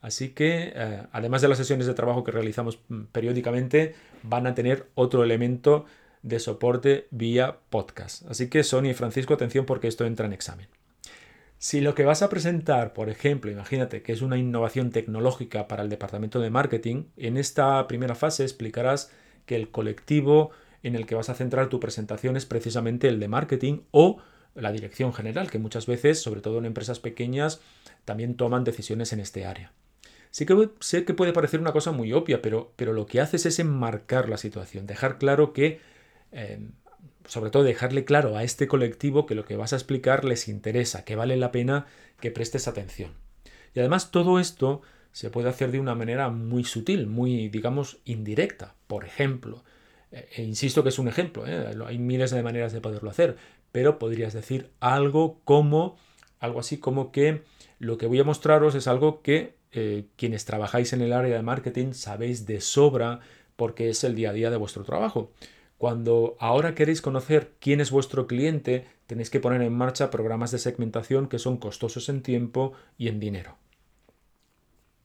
Así 0.01 0.31
que, 0.31 0.73
eh, 0.75 1.03
además 1.13 1.43
de 1.43 1.49
las 1.49 1.59
sesiones 1.59 1.87
de 1.87 1.95
trabajo 1.95 2.23
que 2.23 2.31
realizamos 2.31 2.81
mm, 2.89 3.05
periódicamente, 3.13 3.95
van 4.23 4.47
a 4.47 4.55
tener 4.55 4.87
otro 4.95 5.25
elemento 5.25 5.87
de 6.23 6.39
soporte 6.39 7.09
vía 7.11 7.59
podcast. 7.71 8.29
Así 8.31 8.49
que, 8.49 8.63
Sonia 8.63 8.93
y 8.93 8.95
Francisco, 8.95 9.35
atención 9.35 9.67
porque 9.67 9.89
esto 9.89 10.07
entra 10.07 10.27
en 10.27 10.33
examen. 10.33 10.69
Si 11.59 11.81
lo 11.81 11.97
que 11.97 12.05
vas 12.05 12.23
a 12.23 12.29
presentar, 12.29 12.93
por 12.93 13.11
ejemplo, 13.11 13.51
imagínate 13.51 14.03
que 14.03 14.13
es 14.13 14.23
una 14.23 14.39
innovación 14.39 14.91
tecnológica 14.91 15.67
para 15.67 15.83
el 15.83 15.89
departamento 15.89 16.39
de 16.41 16.51
marketing, 16.51 17.07
en 17.17 17.37
esta 17.37 17.87
primera 17.89 18.15
fase 18.15 18.45
explicarás 18.45 19.11
que 19.45 19.57
el 19.57 19.71
colectivo 19.71 20.51
en 20.85 20.95
el 20.95 21.05
que 21.05 21.17
vas 21.17 21.31
a 21.31 21.35
centrar 21.35 21.69
tu 21.69 21.81
presentación 21.81 22.37
es 22.37 22.47
precisamente 22.47 23.09
el 23.09 23.19
de 23.19 23.27
marketing 23.27 23.81
o 23.91 24.19
la 24.55 24.71
dirección 24.71 25.13
general, 25.13 25.51
que 25.51 25.59
muchas 25.59 25.87
veces, 25.87 26.23
sobre 26.23 26.43
todo 26.43 26.59
en 26.59 26.65
empresas 26.65 27.01
pequeñas, 27.01 27.61
también 28.05 28.37
toman 28.37 28.63
decisiones 28.63 29.13
en 29.13 29.19
este 29.19 29.45
área. 29.45 29.73
Sí 30.31 30.47
que 30.47 30.71
sé 30.79 31.05
que 31.05 31.15
puede 31.15 31.33
parecer 31.33 31.59
una 31.59 31.73
cosa 31.73 31.91
muy 31.91 32.13
obvia, 32.13 32.41
pero, 32.41 32.73
pero 32.77 32.93
lo 32.93 33.07
que 33.07 33.21
haces 33.21 33.47
es 33.47 33.59
enmarcar 33.59 34.29
la 34.29 34.37
situación, 34.37 34.87
dejar 34.87 35.19
claro 35.19 35.53
que, 35.53 35.81
em, 36.31 36.73
sobre 37.29 37.51
todo 37.51 37.63
dejarle 37.63 38.05
claro 38.05 38.37
a 38.37 38.43
este 38.43 38.67
colectivo 38.67 39.27
que 39.27 39.35
lo 39.35 39.45
que 39.45 39.57
vas 39.57 39.73
a 39.73 39.77
explicar 39.77 40.25
les 40.25 40.49
interesa, 40.49 41.05
que 41.05 41.15
vale 41.15 41.37
la 41.37 41.53
pena 41.53 41.87
que 42.21 42.31
prestes 42.31 42.67
atención. 42.67 43.13
Y 43.75 43.81
además 43.81 44.11
todo 44.11 44.41
esto 44.41 44.81
se 45.13 45.31
puede 45.31 45.49
hacer 45.49 45.71
de 45.71 45.79
una 45.79 45.95
manera 45.95 46.31
muy 46.31 46.65
sutil, 46.65 47.07
muy, 47.07 47.49
digamos, 47.49 47.99
indirecta. 48.05 48.75
Por 48.87 49.05
ejemplo, 49.05 49.63
eh, 50.11 50.29
e 50.37 50.43
insisto 50.43 50.83
que 50.83 50.89
es 50.89 50.99
un 50.99 51.09
ejemplo, 51.09 51.47
¿eh? 51.47 51.77
hay 51.87 51.99
miles 51.99 52.31
de 52.31 52.43
maneras 52.43 52.73
de 52.73 52.81
poderlo 52.81 53.11
hacer, 53.11 53.37
pero 53.73 53.99
podrías 53.99 54.33
decir 54.33 54.71
algo 54.81 55.41
como, 55.45 55.97
algo 56.41 56.61
así 56.61 56.79
como 56.79 57.13
que 57.13 57.43
lo 57.79 57.99
que 57.99 58.07
voy 58.07 58.21
a 58.21 58.25
mostraros 58.25 58.75
es 58.75 58.89
algo 58.89 59.23
que 59.23 59.55
eh, 59.73 60.07
quienes 60.17 60.47
trabajáis 60.47 60.95
en 60.95 61.03
el 61.03 61.13
área 61.13 61.37
de 61.37 61.43
marketing 61.43 61.93
sabéis 61.93 62.47
de 62.47 62.63
sobra 62.63 63.21
porque 63.57 63.91
es 63.91 64.03
el 64.03 64.15
día 64.15 64.31
a 64.31 64.33
día 64.33 64.51
de 64.51 64.57
vuestro 64.57 64.83
trabajo. 64.85 65.31
Cuando 65.79 66.37
ahora 66.41 66.75
queréis 66.75 67.01
conocer 67.01 67.53
quién 67.61 67.81
es 67.81 67.93
vuestro 67.93 68.27
cliente, 68.27 68.87
tenéis 69.07 69.31
que 69.31 69.41
poner 69.41 69.63
en 69.63 69.73
marcha 69.73 70.11
programas 70.11 70.51
de 70.51 70.59
segmentación 70.59 71.29
que 71.29 71.39
son 71.39 71.57
costosos 71.57 72.09
en 72.09 72.23
tiempo 72.23 72.73
y 72.99 73.07
en 73.09 73.21
dinero. 73.21 73.57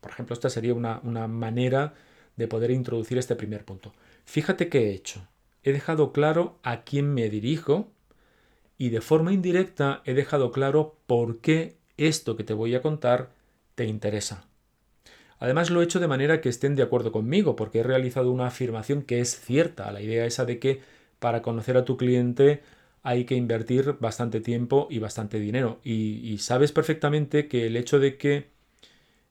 Por 0.01 0.11
ejemplo, 0.11 0.33
esta 0.33 0.49
sería 0.49 0.73
una, 0.73 0.99
una 1.03 1.27
manera 1.27 1.93
de 2.35 2.47
poder 2.47 2.71
introducir 2.71 3.19
este 3.19 3.35
primer 3.35 3.63
punto. 3.65 3.93
Fíjate 4.25 4.67
qué 4.67 4.89
he 4.89 4.93
hecho. 4.93 5.27
he 5.61 5.71
dejado 5.71 6.11
claro 6.11 6.57
a 6.63 6.83
quién 6.83 7.13
me 7.13 7.29
dirijo 7.29 7.91
y 8.77 8.89
de 8.89 8.99
forma 8.99 9.31
indirecta 9.31 10.01
he 10.05 10.13
dejado 10.13 10.51
claro 10.51 10.97
por 11.05 11.39
qué 11.39 11.77
esto 11.97 12.35
que 12.35 12.43
te 12.43 12.53
voy 12.53 12.75
a 12.75 12.81
contar 12.81 13.29
te 13.75 13.85
interesa. 13.85 14.47
Además 15.43 15.69
lo 15.71 15.81
he 15.81 15.83
hecho 15.83 15.99
de 15.99 16.07
manera 16.07 16.39
que 16.39 16.47
estén 16.47 16.73
de 16.73 16.83
acuerdo 16.83 17.11
conmigo, 17.11 17.57
porque 17.57 17.79
he 17.79 17.83
realizado 17.83 18.31
una 18.31 18.47
afirmación 18.47 19.01
que 19.01 19.19
es 19.19 19.37
cierta, 19.37 19.91
la 19.91 20.01
idea 20.01 20.25
esa 20.25 20.45
de 20.45 20.57
que 20.57 20.79
para 21.19 21.41
conocer 21.41 21.75
a 21.75 21.83
tu 21.83 21.97
cliente 21.97 22.61
hay 23.01 23.25
que 23.25 23.35
invertir 23.35 23.97
bastante 23.99 24.39
tiempo 24.39 24.87
y 24.89 24.99
bastante 24.99 25.41
dinero. 25.41 25.81
Y, 25.83 26.37
sabes 26.37 26.71
perfectamente 26.71 27.49
que 27.49 27.67
el 27.67 27.75
hecho 27.75 27.99
de 27.99 28.17
que 28.17 28.51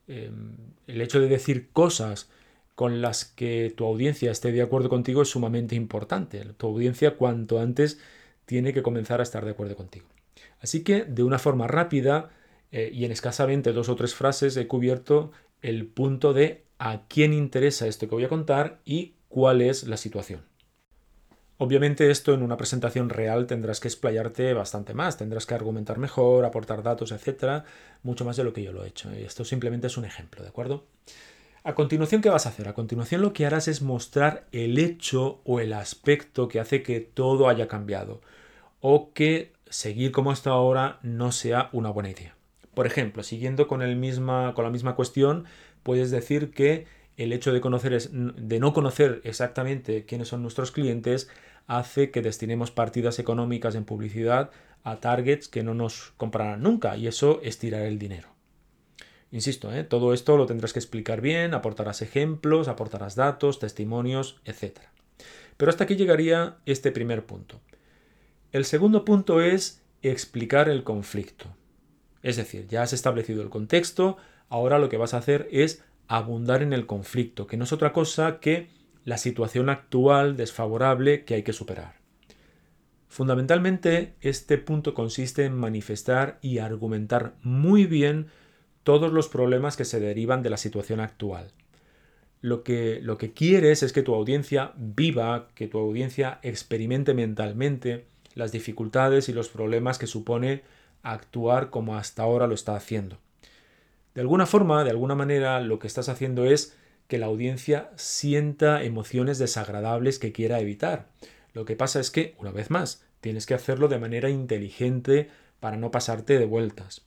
em, 0.07 0.54
el 0.87 1.00
hecho 1.00 1.19
de 1.19 1.28
decir 1.28 1.71
cosas 1.73 2.28
con 2.75 3.00
las 3.00 3.25
que 3.25 3.73
tu 3.75 3.87
audiencia 3.87 4.31
esté 4.31 4.52
de 4.52 4.61
acuerdo 4.61 4.90
contigo 4.90 5.23
es 5.23 5.31
sumamente 5.31 5.76
importante. 5.76 6.45
Tu 6.59 6.66
audiencia 6.66 7.16
cuanto 7.16 7.59
antes 7.59 7.99
tiene 8.45 8.75
que 8.75 8.83
comenzar 8.83 9.21
a 9.21 9.23
estar 9.23 9.47
de 9.47 9.52
acuerdo 9.52 9.76
contigo. 9.76 10.09
Así 10.61 10.85
que 10.85 11.04
de 11.07 11.23
una 11.23 11.38
forma 11.38 11.69
rápida 11.69 12.28
eh, 12.71 12.90
y 12.92 13.07
en 13.07 13.12
escasamente 13.12 13.73
dos 13.73 13.88
o 13.88 13.97
tres 13.97 14.14
frases 14.14 14.59
he 14.59 14.66
cubierto 14.66 15.33
el 15.62 15.87
punto 15.87 16.33
de 16.33 16.64
a 16.78 17.02
quién 17.09 17.33
interesa 17.33 17.87
esto 17.87 18.09
que 18.09 18.14
voy 18.14 18.25
a 18.25 18.28
contar 18.28 18.81
y 18.85 19.14
cuál 19.28 19.62
es 19.62 19.85
la 19.85 19.97
situación. 19.97 20.42
Obviamente 21.59 22.11
esto 22.11 22.35
en 22.35 22.42
una 22.42 22.57
presentación 22.57 23.09
real 23.09 23.47
tendrás 23.47 23.78
que 23.78 23.87
explayarte 23.87 24.52
bastante 24.52 24.95
más, 24.95 25.16
tendrás 25.16 25.47
que 25.47 25.54
argumentar 25.54 25.97
mejor, 25.99 26.45
aportar 26.45 26.83
datos, 26.83 27.12
etcétera, 27.12 27.64
mucho 28.02 28.25
más 28.25 28.37
de 28.37 28.42
lo 28.42 28.52
que 28.52 28.64
yo 28.64 28.73
lo 28.73 28.85
he 28.85 28.88
hecho. 28.88 29.12
Esto 29.12 29.45
simplemente 29.45 29.87
es 29.87 29.97
un 29.97 30.04
ejemplo, 30.04 30.42
¿de 30.42 30.49
acuerdo? 30.49 30.85
A 31.62 31.76
continuación, 31.76 32.21
¿qué 32.21 32.31
vas 32.31 32.47
a 32.47 32.49
hacer? 32.49 32.66
A 32.66 32.75
continuación 32.75 33.21
lo 33.21 33.33
que 33.33 33.47
harás 33.47 33.69
es 33.69 33.81
mostrar 33.81 34.49
el 34.50 34.76
hecho 34.78 35.40
o 35.45 35.61
el 35.61 35.73
aspecto 35.73 36.49
que 36.49 36.59
hace 36.59 36.83
que 36.83 36.99
todo 36.99 37.49
haya 37.49 37.69
cambiado 37.69 38.21
o 38.81 39.12
que 39.12 39.52
seguir 39.71 40.11
como 40.11 40.33
hasta 40.33 40.50
ahora 40.50 40.99
no 41.02 41.31
sea 41.31 41.71
una 41.73 41.90
buena 41.90 42.11
idea. 42.11 42.35
Por 42.75 42.87
ejemplo, 42.87 43.23
siguiendo 43.23 43.69
con, 43.69 43.83
el 43.83 43.97
misma, 43.97 44.55
con 44.55 44.64
la 44.64 44.71
misma 44.71 44.95
cuestión, 44.95 45.45
puedes 45.83 46.11
decir 46.11 46.52
que 46.52 46.87
el 47.17 47.33
hecho 47.33 47.52
de, 47.52 47.61
conocer 47.61 48.00
de 48.11 48.59
no 48.59 48.73
conocer 48.73 49.21
exactamente 49.25 50.05
quiénes 50.07 50.29
son 50.29 50.43
nuestros 50.43 50.73
clientes 50.73 51.29
hace 51.67 52.11
que 52.11 52.23
destinemos 52.23 52.71
partidas 52.71 53.19
económicas 53.19 53.75
en 53.75 53.85
publicidad 53.85 54.50
a 54.85 55.00
targets 55.00 55.49
que 55.49 55.62
no 55.62 55.75
nos 55.75 56.12
comprarán 56.17 56.62
nunca 56.62 56.97
y 56.97 57.07
eso 57.07 57.41
es 57.43 57.59
tirar 57.59 57.83
el 57.83 57.99
dinero. 57.99 58.29
Insisto, 59.31 59.73
¿eh? 59.73 59.85
todo 59.85 60.12
esto 60.12 60.37
lo 60.37 60.47
tendrás 60.47 60.73
que 60.73 60.79
explicar 60.79 61.21
bien, 61.21 61.55
aportarás 61.55 62.02
ejemplos, 62.02 62.69
aportarás 62.69 63.14
datos, 63.14 63.59
testimonios, 63.59 64.41
etc. 64.45 64.81
Pero 65.57 65.71
hasta 65.71 65.85
aquí 65.85 65.97
llegaría 65.97 66.59
este 66.67 66.93
primer 66.93 67.25
punto. 67.25 67.61
El 68.50 68.67
segundo 68.67 69.05
punto 69.07 69.41
es 69.41 69.83
explicar 70.02 70.69
el 70.69 70.85
conflicto. 70.85 71.47
Es 72.23 72.37
decir, 72.37 72.67
ya 72.69 72.83
has 72.83 72.93
establecido 72.93 73.43
el 73.43 73.50
contexto, 73.50 74.17
ahora 74.49 74.79
lo 74.79 74.88
que 74.88 74.97
vas 74.97 75.14
a 75.14 75.19
hacer 75.19 75.49
es 75.50 75.83
abundar 76.09 76.62
en 76.62 76.73
el 76.73 76.87
conflicto, 76.87 77.47
que 77.47 77.57
no 77.57 77.64
es 77.64 77.73
otra 77.73 77.93
cosa 77.93 78.38
que 78.41 78.69
la 79.05 79.19
situación 79.19 79.69
actual 79.69 80.37
desfavorable 80.37 81.25
que 81.25 81.35
hay 81.35 81.43
que 81.43 81.52
superar. 81.52 82.02
Fundamentalmente, 83.09 84.14
este 84.21 84.57
punto 84.57 84.95
consiste 84.95 85.45
en 85.45 85.55
manifestar 85.55 86.38
y 86.41 86.59
argumentar 86.59 87.35
muy 87.43 87.87
bien 87.87 88.29
todos 88.85 89.12
los 89.12 89.29
problemas 89.29 89.76
que 89.76 89.85
se 89.85 90.00
derivan 90.00 90.43
de 90.43 90.50
la 90.50 90.57
situación 90.57 91.00
actual. 91.00 91.52
Lo 92.41 92.64
que, 92.64 93.00
lo 93.02 93.19
que 93.19 93.33
quieres 93.33 93.83
es 93.83 93.93
que 93.93 94.02
tu 94.02 94.14
audiencia 94.14 94.73
viva, 94.76 95.49
que 95.55 95.69
tu 95.69 95.79
audiencia 95.79 96.41
experimente 96.43 97.14
mentalmente 97.14 98.07
las 98.35 98.50
dificultades 98.50 99.29
y 99.29 99.33
los 99.33 99.49
problemas 99.49 99.99
que 99.99 100.07
supone 100.07 100.62
actuar 101.02 101.71
como 101.71 101.97
hasta 101.97 102.23
ahora 102.23 102.47
lo 102.47 102.54
está 102.54 102.76
haciendo. 102.76 103.18
De 104.14 104.21
alguna 104.21 104.47
forma, 104.47 104.85
de 104.85 104.90
alguna 104.90 105.14
manera, 105.14 105.60
lo 105.60 105.78
que 105.78 105.86
estás 105.86 106.08
haciendo 106.08 106.45
es 106.45 106.76
que 107.08 107.19
la 107.19 107.26
audiencia 107.26 107.91
sienta 107.97 108.82
emociones 108.82 109.38
desagradables 109.38 110.19
que 110.19 110.32
quiera 110.32 110.60
evitar. 110.60 111.08
Lo 111.52 111.65
que 111.65 111.76
pasa 111.76 112.00
es 112.00 112.10
que, 112.10 112.34
una 112.38 112.50
vez 112.50 112.71
más, 112.71 113.04
tienes 113.21 113.47
que 113.47 113.54
hacerlo 113.54 113.88
de 113.88 113.99
manera 113.99 114.30
inteligente 114.30 115.28
para 115.60 115.76
no 115.76 115.91
pasarte 115.91 116.38
de 116.38 116.47
vueltas. 116.47 117.06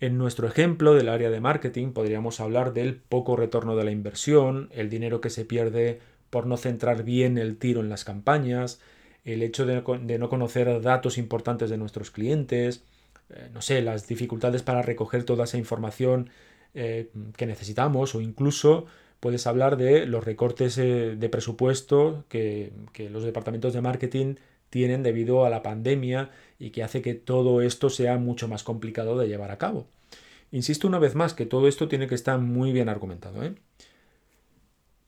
En 0.00 0.18
nuestro 0.18 0.48
ejemplo 0.48 0.94
del 0.94 1.08
área 1.08 1.30
de 1.30 1.40
marketing 1.40 1.92
podríamos 1.92 2.40
hablar 2.40 2.72
del 2.72 2.96
poco 2.96 3.36
retorno 3.36 3.76
de 3.76 3.84
la 3.84 3.92
inversión, 3.92 4.68
el 4.72 4.90
dinero 4.90 5.20
que 5.20 5.30
se 5.30 5.44
pierde 5.44 6.00
por 6.28 6.46
no 6.46 6.56
centrar 6.56 7.04
bien 7.04 7.38
el 7.38 7.56
tiro 7.56 7.80
en 7.80 7.88
las 7.88 8.04
campañas, 8.04 8.80
el 9.24 9.42
hecho 9.42 9.64
de, 9.64 10.18
no 10.18 10.28
conocer 10.28 10.80
datos 10.80 11.18
importantes 11.18 11.70
de 11.70 11.76
nuestros 11.76 12.10
clientes, 12.10 12.82
eh, 13.34 13.48
no 13.52 13.62
sé, 13.62 13.82
las 13.82 14.06
dificultades 14.06 14.62
para 14.62 14.82
recoger 14.82 15.24
toda 15.24 15.44
esa 15.44 15.58
información 15.58 16.30
eh, 16.74 17.10
que 17.36 17.46
necesitamos 17.46 18.14
o 18.14 18.20
incluso 18.20 18.86
puedes 19.20 19.46
hablar 19.46 19.76
de 19.76 20.06
los 20.06 20.24
recortes 20.24 20.78
eh, 20.78 21.16
de 21.16 21.28
presupuesto 21.28 22.24
que, 22.28 22.72
los 23.10 23.24
departamentos 23.24 23.72
de 23.72 23.80
marketing 23.80 24.34
tienen 24.70 25.02
debido 25.02 25.44
a 25.44 25.50
la 25.50 25.62
pandemia 25.62 26.30
y 26.58 26.70
que 26.70 26.82
hace 26.82 27.02
que 27.02 27.14
todo 27.14 27.62
esto 27.62 27.90
sea 27.90 28.16
mucho 28.16 28.48
más 28.48 28.64
complicado 28.64 29.18
de 29.18 29.28
llevar 29.28 29.50
a 29.50 29.58
cabo. 29.58 29.86
Insisto 30.50 30.88
una 30.88 30.98
vez 30.98 31.14
más 31.14 31.34
que 31.34 31.46
todo 31.46 31.68
esto 31.68 31.88
tiene 31.88 32.06
que 32.06 32.14
estar 32.14 32.38
muy 32.38 32.72
bien 32.72 32.88
argumentado. 32.88 33.40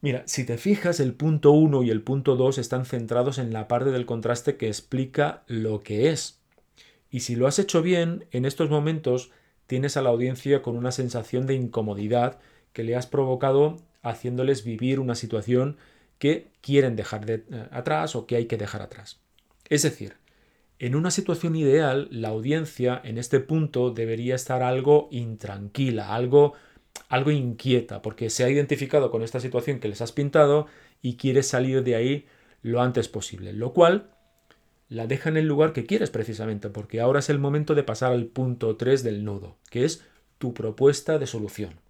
Mira, 0.00 0.22
si 0.26 0.44
te 0.44 0.58
fijas, 0.58 1.00
el 1.00 1.14
punto 1.14 1.50
1 1.52 1.82
y 1.82 1.90
el 1.90 2.02
punto 2.02 2.36
2 2.36 2.58
están 2.58 2.84
centrados 2.84 3.38
en 3.38 3.52
la 3.52 3.68
parte 3.68 3.90
del 3.90 4.06
contraste 4.06 4.56
que 4.56 4.68
explica 4.68 5.42
lo 5.46 5.82
que 5.82 6.10
es. 6.10 6.43
Y 7.14 7.20
si 7.20 7.36
lo 7.36 7.46
has 7.46 7.60
hecho 7.60 7.80
bien, 7.80 8.24
en 8.32 8.44
estos 8.44 8.70
momentos 8.70 9.30
tienes 9.68 9.96
a 9.96 10.02
la 10.02 10.10
audiencia 10.10 10.62
con 10.62 10.76
una 10.76 10.90
sensación 10.90 11.46
de 11.46 11.54
incomodidad 11.54 12.40
que 12.72 12.82
le 12.82 12.96
has 12.96 13.06
provocado 13.06 13.76
haciéndoles 14.02 14.64
vivir 14.64 14.98
una 14.98 15.14
situación 15.14 15.76
que 16.18 16.48
quieren 16.60 16.96
dejar 16.96 17.24
de, 17.24 17.34
eh, 17.34 17.68
atrás 17.70 18.16
o 18.16 18.26
que 18.26 18.34
hay 18.34 18.46
que 18.46 18.56
dejar 18.56 18.82
atrás. 18.82 19.20
Es 19.68 19.82
decir, 19.82 20.14
en 20.80 20.96
una 20.96 21.12
situación 21.12 21.54
ideal, 21.54 22.08
la 22.10 22.30
audiencia 22.30 23.00
en 23.04 23.16
este 23.16 23.38
punto 23.38 23.92
debería 23.92 24.34
estar 24.34 24.64
algo 24.64 25.06
intranquila, 25.12 26.16
algo, 26.16 26.54
algo 27.08 27.30
inquieta, 27.30 28.02
porque 28.02 28.28
se 28.28 28.42
ha 28.42 28.50
identificado 28.50 29.12
con 29.12 29.22
esta 29.22 29.38
situación 29.38 29.78
que 29.78 29.86
les 29.86 30.00
has 30.00 30.10
pintado 30.10 30.66
y 31.00 31.14
quiere 31.14 31.44
salir 31.44 31.84
de 31.84 31.94
ahí 31.94 32.26
lo 32.62 32.82
antes 32.82 33.06
posible, 33.06 33.52
lo 33.52 33.72
cual 33.72 34.13
la 34.94 35.08
deja 35.08 35.28
en 35.28 35.36
el 35.36 35.48
lugar 35.48 35.72
que 35.72 35.86
quieres 35.86 36.10
precisamente, 36.10 36.70
porque 36.70 37.00
ahora 37.00 37.18
es 37.18 37.28
el 37.28 37.40
momento 37.40 37.74
de 37.74 37.82
pasar 37.82 38.12
al 38.12 38.26
punto 38.26 38.76
3 38.76 39.02
del 39.02 39.24
nudo, 39.24 39.56
que 39.68 39.84
es 39.84 40.04
tu 40.38 40.54
propuesta 40.54 41.18
de 41.18 41.26
solución. 41.26 41.80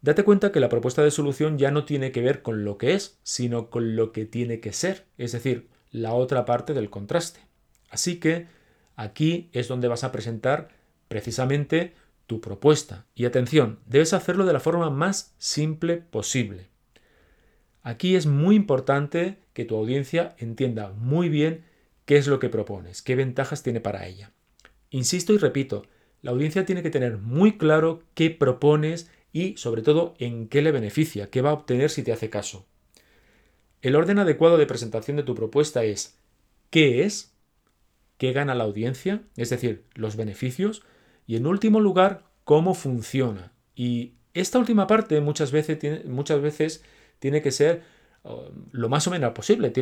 Date 0.00 0.24
cuenta 0.24 0.50
que 0.50 0.60
la 0.60 0.70
propuesta 0.70 1.04
de 1.04 1.10
solución 1.10 1.58
ya 1.58 1.70
no 1.70 1.84
tiene 1.84 2.10
que 2.10 2.22
ver 2.22 2.40
con 2.40 2.64
lo 2.64 2.78
que 2.78 2.94
es, 2.94 3.18
sino 3.22 3.68
con 3.68 3.96
lo 3.96 4.12
que 4.12 4.24
tiene 4.24 4.60
que 4.60 4.72
ser, 4.72 5.04
es 5.18 5.32
decir, 5.32 5.68
la 5.90 6.14
otra 6.14 6.46
parte 6.46 6.72
del 6.72 6.88
contraste. 6.88 7.40
Así 7.90 8.18
que 8.18 8.46
aquí 8.96 9.50
es 9.52 9.68
donde 9.68 9.88
vas 9.88 10.04
a 10.04 10.12
presentar 10.12 10.70
precisamente 11.08 11.92
tu 12.26 12.40
propuesta. 12.40 13.04
Y 13.14 13.26
atención, 13.26 13.80
debes 13.84 14.14
hacerlo 14.14 14.46
de 14.46 14.54
la 14.54 14.60
forma 14.60 14.88
más 14.88 15.34
simple 15.36 15.98
posible. 15.98 16.68
Aquí 17.82 18.16
es 18.16 18.24
muy 18.24 18.56
importante 18.56 19.36
que 19.52 19.66
tu 19.66 19.76
audiencia 19.76 20.34
entienda 20.38 20.94
muy 20.96 21.28
bien 21.28 21.73
qué 22.04 22.16
es 22.16 22.26
lo 22.26 22.38
que 22.38 22.48
propones, 22.48 23.02
qué 23.02 23.16
ventajas 23.16 23.62
tiene 23.62 23.80
para 23.80 24.06
ella. 24.06 24.32
Insisto 24.90 25.32
y 25.32 25.38
repito, 25.38 25.86
la 26.22 26.30
audiencia 26.30 26.64
tiene 26.64 26.82
que 26.82 26.90
tener 26.90 27.18
muy 27.18 27.58
claro 27.58 28.02
qué 28.14 28.30
propones 28.30 29.10
y 29.32 29.56
sobre 29.56 29.82
todo 29.82 30.14
en 30.18 30.48
qué 30.48 30.62
le 30.62 30.72
beneficia, 30.72 31.28
qué 31.30 31.42
va 31.42 31.50
a 31.50 31.54
obtener 31.54 31.90
si 31.90 32.02
te 32.02 32.12
hace 32.12 32.30
caso. 32.30 32.66
El 33.82 33.96
orden 33.96 34.18
adecuado 34.18 34.56
de 34.56 34.66
presentación 34.66 35.16
de 35.16 35.24
tu 35.24 35.34
propuesta 35.34 35.84
es 35.84 36.18
qué 36.70 37.04
es, 37.04 37.34
qué 38.16 38.32
gana 38.32 38.54
la 38.54 38.64
audiencia, 38.64 39.22
es 39.36 39.50
decir, 39.50 39.84
los 39.94 40.16
beneficios, 40.16 40.82
y 41.26 41.36
en 41.36 41.46
último 41.46 41.80
lugar, 41.80 42.24
cómo 42.44 42.74
funciona. 42.74 43.52
Y 43.74 44.14
esta 44.32 44.58
última 44.58 44.86
parte 44.86 45.20
muchas 45.20 45.52
veces 45.52 45.78
tiene, 45.78 46.04
muchas 46.04 46.40
veces 46.40 46.84
tiene 47.18 47.42
que 47.42 47.50
ser 47.50 47.82
uh, 48.22 48.50
lo 48.72 48.88
más 48.88 49.06
o 49.06 49.10
menos 49.10 49.32
posible. 49.32 49.72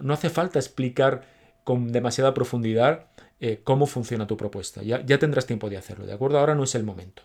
No 0.00 0.12
hace 0.12 0.28
falta 0.28 0.58
explicar 0.58 1.37
con 1.64 1.92
demasiada 1.92 2.34
profundidad 2.34 3.06
eh, 3.40 3.60
cómo 3.62 3.86
funciona 3.86 4.26
tu 4.26 4.36
propuesta. 4.36 4.82
Ya, 4.82 5.04
ya, 5.04 5.18
tendrás 5.18 5.46
tiempo 5.46 5.70
de 5.70 5.76
hacerlo, 5.76 6.06
¿de 6.06 6.12
acuerdo? 6.12 6.38
Ahora 6.38 6.54
no 6.54 6.64
es 6.64 6.74
el 6.74 6.84
momento. 6.84 7.22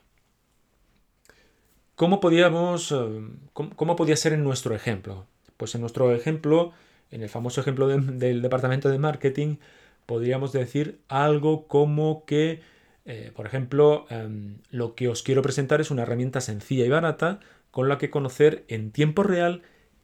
¿Cómo, 1.95 2.19
podíamos, 2.19 2.91
eh, 2.91 3.21
cómo, 3.53 3.95
podía 3.95 4.15
ser 4.15 4.33
en 4.33 4.43
nuestro 4.43 4.75
ejemplo? 4.75 5.25
Pues 5.57 5.73
en 5.75 5.81
nuestro 5.81 6.13
ejemplo, 6.13 6.71
en 7.11 7.23
el 7.23 7.29
famoso 7.29 7.61
ejemplo 7.61 7.87
del 7.87 8.41
departamento 8.41 8.89
de 8.89 8.99
marketing, 8.99 9.57
podríamos 10.05 10.51
decir 10.51 10.99
algo 11.07 11.67
como 11.67 12.25
que, 12.25 12.61
eh, 13.05 13.31
por 13.35 13.45
ejemplo, 13.45 14.05
em, 14.09 14.57
lo 14.69 14.95
que 14.95 15.07
os 15.07 15.23
quiero 15.23 15.41
presentar 15.41 15.81
es 15.81 15.91
una 15.91 16.03
herramienta 16.03 16.41
sencilla 16.41 16.85
y 16.85 16.89
barata 16.89 17.39
con 17.71 17.89
la 17.89 17.97
que 17.97 18.09
conocer 18.09 18.65
en 18.67 18.91
tiempo 18.91 19.23
real 19.23 19.61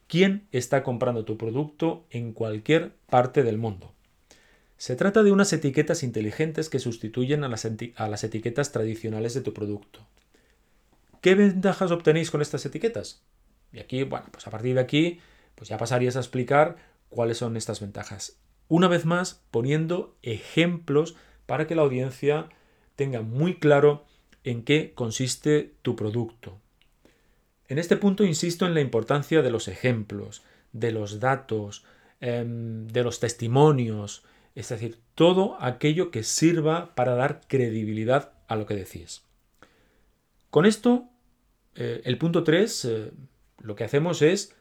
quién 0.08 0.48
está 0.50 0.82
comprando 0.82 1.24
tu 1.24 1.36
producto 1.36 2.04
en 2.10 2.32
cualquier 2.32 2.92
parte 3.08 3.42
del 3.44 3.58
mundo. 3.58 3.92
Se 4.80 4.96
trata 4.96 5.22
de 5.22 5.30
unas 5.30 5.52
etiquetas 5.52 6.02
inteligentes 6.02 6.70
que 6.70 6.78
sustituyen 6.78 7.44
a 7.44 7.48
las, 7.48 7.66
a 7.96 8.08
las, 8.08 8.24
etiquetas 8.24 8.72
tradicionales 8.72 9.34
de 9.34 9.42
tu 9.42 9.52
producto. 9.52 10.06
¿Qué 11.20 11.34
ventajas 11.34 11.90
obtenéis 11.90 12.30
con 12.30 12.40
estas 12.40 12.64
etiquetas? 12.64 13.22
Y 13.74 13.80
aquí, 13.80 14.04
bueno, 14.04 14.28
pues 14.32 14.46
a 14.46 14.50
partir 14.50 14.76
de 14.76 14.80
aquí, 14.80 15.20
pues 15.54 15.68
ya 15.68 15.76
pasarías 15.76 16.16
a 16.16 16.20
explicar 16.20 16.76
cuáles 17.10 17.36
son 17.36 17.58
estas 17.58 17.82
ventajas. 17.82 18.38
Una 18.68 18.88
vez 18.88 19.04
más, 19.04 19.42
poniendo 19.50 20.16
ejemplos 20.22 21.14
para 21.44 21.66
que 21.66 21.74
la 21.74 21.82
audiencia 21.82 22.48
tenga 22.96 23.20
muy 23.20 23.58
claro 23.58 24.06
en 24.44 24.64
qué 24.64 24.94
consiste 24.94 25.74
tu 25.82 25.94
producto. 25.94 26.58
En 27.68 27.78
este 27.78 27.98
punto 27.98 28.24
insisto 28.24 28.64
en 28.64 28.72
la 28.72 28.80
importancia 28.80 29.42
de 29.42 29.50
los 29.50 29.68
ejemplos, 29.68 30.42
de 30.72 30.90
los 30.90 31.20
datos, 31.20 31.84
em, 32.22 32.86
de 32.86 33.04
los 33.04 33.20
testimonios, 33.20 34.24
es 34.54 34.68
decir, 34.68 35.00
todo 35.14 35.56
aquello 35.60 36.10
que 36.10 36.22
sirva 36.22 36.94
para 36.94 37.14
dar 37.14 37.40
credibilidad 37.46 38.32
a 38.48 38.56
lo 38.56 38.66
que 38.66 38.74
decís. 38.74 39.22
Con 40.50 40.66
esto, 40.66 41.04
eh, 41.74 42.02
el 42.04 42.18
punto 42.18 42.42
3, 42.42 42.84
eh, 42.84 43.12
lo 43.58 43.76
que 43.76 43.84
hacemos 43.84 44.22
es 44.22 44.56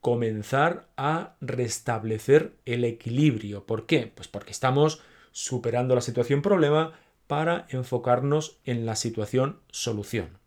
comenzar 0.00 0.88
a 0.96 1.36
restablecer 1.40 2.56
el 2.64 2.84
equilibrio. 2.84 3.66
¿Por 3.66 3.86
qué? 3.86 4.10
Pues 4.14 4.28
porque 4.28 4.50
estamos 4.52 5.00
superando 5.32 5.94
la 5.94 6.00
situación 6.00 6.42
problema 6.42 6.92
para 7.26 7.66
enfocarnos 7.70 8.58
en 8.64 8.86
la 8.86 8.96
situación 8.96 9.60
solución. 9.70 10.38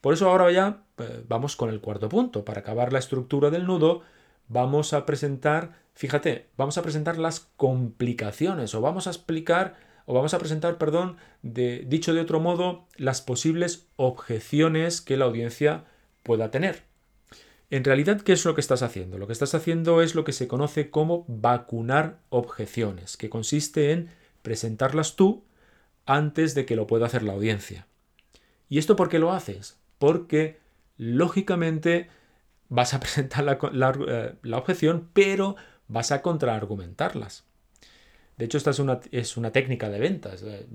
Por 0.00 0.14
eso 0.14 0.28
ahora 0.28 0.50
ya 0.52 0.84
eh, 0.98 1.24
vamos 1.26 1.56
con 1.56 1.70
el 1.70 1.80
cuarto 1.80 2.08
punto. 2.08 2.44
Para 2.44 2.60
acabar 2.60 2.92
la 2.92 3.00
estructura 3.00 3.50
del 3.50 3.66
nudo, 3.66 4.02
vamos 4.46 4.92
a 4.92 5.04
presentar, 5.04 5.80
fíjate, 5.98 6.46
vamos 6.56 6.78
a 6.78 6.82
presentar 6.82 7.18
las 7.18 7.40
complicaciones 7.56 8.72
o 8.72 8.80
vamos 8.80 9.08
a 9.08 9.10
explicar 9.10 9.74
o 10.06 10.14
vamos 10.14 10.32
a 10.32 10.38
presentar, 10.38 10.78
perdón, 10.78 11.16
de, 11.42 11.84
dicho 11.88 12.14
de 12.14 12.20
otro 12.20 12.38
modo, 12.38 12.86
las 12.96 13.20
posibles 13.20 13.88
objeciones 13.96 15.00
que 15.00 15.16
la 15.16 15.24
audiencia 15.24 15.86
pueda 16.22 16.52
tener. 16.52 16.84
En 17.70 17.82
realidad, 17.82 18.20
¿qué 18.20 18.32
es 18.32 18.44
lo 18.44 18.54
que 18.54 18.60
estás 18.60 18.82
haciendo? 18.82 19.18
Lo 19.18 19.26
que 19.26 19.32
estás 19.32 19.56
haciendo 19.56 20.00
es 20.00 20.14
lo 20.14 20.22
que 20.22 20.30
se 20.30 20.46
conoce 20.46 20.88
como 20.88 21.24
vacunar 21.26 22.20
objeciones, 22.28 23.16
que 23.16 23.28
consiste 23.28 23.90
en 23.90 24.08
presentarlas 24.42 25.16
tú 25.16 25.42
antes 26.06 26.54
de 26.54 26.64
que 26.64 26.76
lo 26.76 26.86
pueda 26.86 27.06
hacer 27.06 27.24
la 27.24 27.32
audiencia. 27.32 27.88
¿Y 28.68 28.78
esto 28.78 28.94
por 28.94 29.08
qué 29.08 29.18
lo 29.18 29.32
haces? 29.32 29.80
Porque, 29.98 30.60
lógicamente, 30.96 32.08
vas 32.68 32.94
a 32.94 33.00
presentar 33.00 33.42
la, 33.42 33.92
eh, 34.06 34.54
objeción, 34.54 35.08
pero 35.12 35.56
vas 35.88 36.12
a 36.12 36.22
contraargumentarlas. 36.22 37.44
De 38.36 38.44
hecho, 38.44 38.56
esta 38.56 38.70
es 38.70 38.78
una, 38.78 39.00
es 39.10 39.36
una 39.36 39.50
técnica 39.50 39.90
de 39.90 39.98
ventas. 39.98 40.42
Eh, 40.42 40.66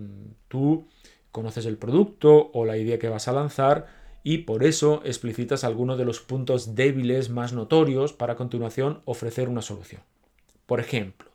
tú 0.49 0.87
conoces 1.31 1.65
el 1.65 1.77
producto 1.77 2.51
o 2.53 2.65
la 2.65 2.77
idea 2.77 2.99
que 2.99 3.09
vas 3.09 3.27
a 3.27 3.33
lanzar 3.33 3.87
y 4.23 4.39
por 4.39 4.63
eso 4.63 5.01
explicitas 5.05 5.63
algunos 5.63 5.97
de 5.97 6.05
los 6.05 6.19
puntos 6.19 6.75
débiles 6.75 7.29
más 7.29 7.53
notorios 7.53 8.13
para 8.13 8.33
a 8.33 8.35
continuación 8.35 9.01
ofrecer 9.05 9.49
una 9.49 9.61
solución. 9.61 10.01
Por 10.65 10.79
ejemplo, 10.79 11.29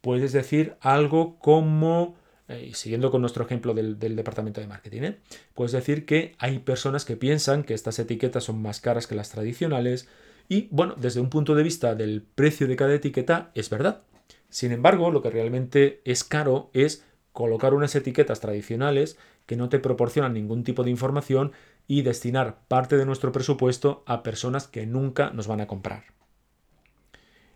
puedes 0.00 0.32
decir 0.32 0.76
algo 0.80 1.38
como, 1.38 2.16
eh, 2.48 2.70
siguiendo 2.74 3.10
con 3.10 3.20
nuestro 3.20 3.44
ejemplo 3.44 3.74
del, 3.74 3.98
departamento 3.98 4.60
de 4.60 4.66
marketing, 4.66 5.02
¿eh? 5.02 5.18
puedes 5.54 5.72
decir 5.72 6.06
que 6.06 6.34
hay 6.38 6.60
personas 6.60 7.04
que 7.04 7.16
piensan 7.16 7.62
que 7.62 7.74
estas 7.74 7.98
etiquetas 7.98 8.44
son 8.44 8.62
más 8.62 8.80
caras 8.80 9.06
que 9.06 9.14
las 9.14 9.30
tradicionales 9.30 10.08
y, 10.48 10.68
bueno, 10.70 10.94
desde 10.96 11.20
un 11.20 11.30
punto 11.30 11.54
de 11.54 11.62
vista 11.62 11.94
del 11.94 12.22
precio 12.22 12.66
de 12.66 12.76
cada 12.76 12.94
etiqueta 12.94 13.50
es 13.54 13.70
verdad. 13.70 14.02
Sin 14.48 14.72
embargo, 14.72 15.10
lo 15.10 15.22
que 15.22 15.30
realmente 15.30 16.00
es 16.04 16.24
caro 16.24 16.70
es 16.72 17.04
colocar 17.32 17.74
unas 17.74 17.94
etiquetas 17.94 18.40
tradicionales 18.40 19.18
que 19.46 19.56
no 19.56 19.68
te 19.68 19.78
proporcionan 19.78 20.34
ningún 20.34 20.64
tipo 20.64 20.84
de 20.84 20.90
información 20.90 21.52
y 21.86 22.02
destinar 22.02 22.60
parte 22.68 22.96
de 22.96 23.06
nuestro 23.06 23.32
presupuesto 23.32 24.02
a 24.06 24.22
personas 24.22 24.66
que 24.66 24.86
nunca 24.86 25.30
nos 25.30 25.46
van 25.46 25.60
a 25.60 25.66
comprar. 25.66 26.04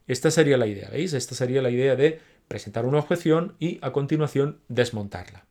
Esta 0.07 0.31
sería 0.31 0.57
la 0.57 0.67
idea, 0.67 0.89
¿veis? 0.91 1.13
Esta 1.13 1.35
sería 1.35 1.63
la 1.63 1.71
idea 1.71 1.97
de 1.97 2.21
presentar 2.49 2.87
una 2.87 2.99
objeción 2.99 3.55
y 3.59 3.79
a 3.83 3.93
continuación 3.93 4.61
desmontarla. 4.69 5.47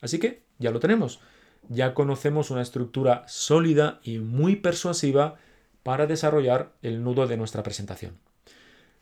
Así 0.00 0.18
que 0.18 0.42
ya 0.58 0.70
lo 0.70 0.80
tenemos. 0.80 1.20
Ya 1.68 1.94
conocemos 1.94 2.50
una 2.50 2.62
estructura 2.62 3.24
sólida 3.26 4.00
y 4.02 4.18
muy 4.18 4.56
persuasiva 4.56 5.36
para 5.86 6.08
desarrollar 6.08 6.72
el 6.82 7.04
nudo 7.04 7.28
de 7.28 7.36
nuestra 7.36 7.62
presentación. 7.62 8.18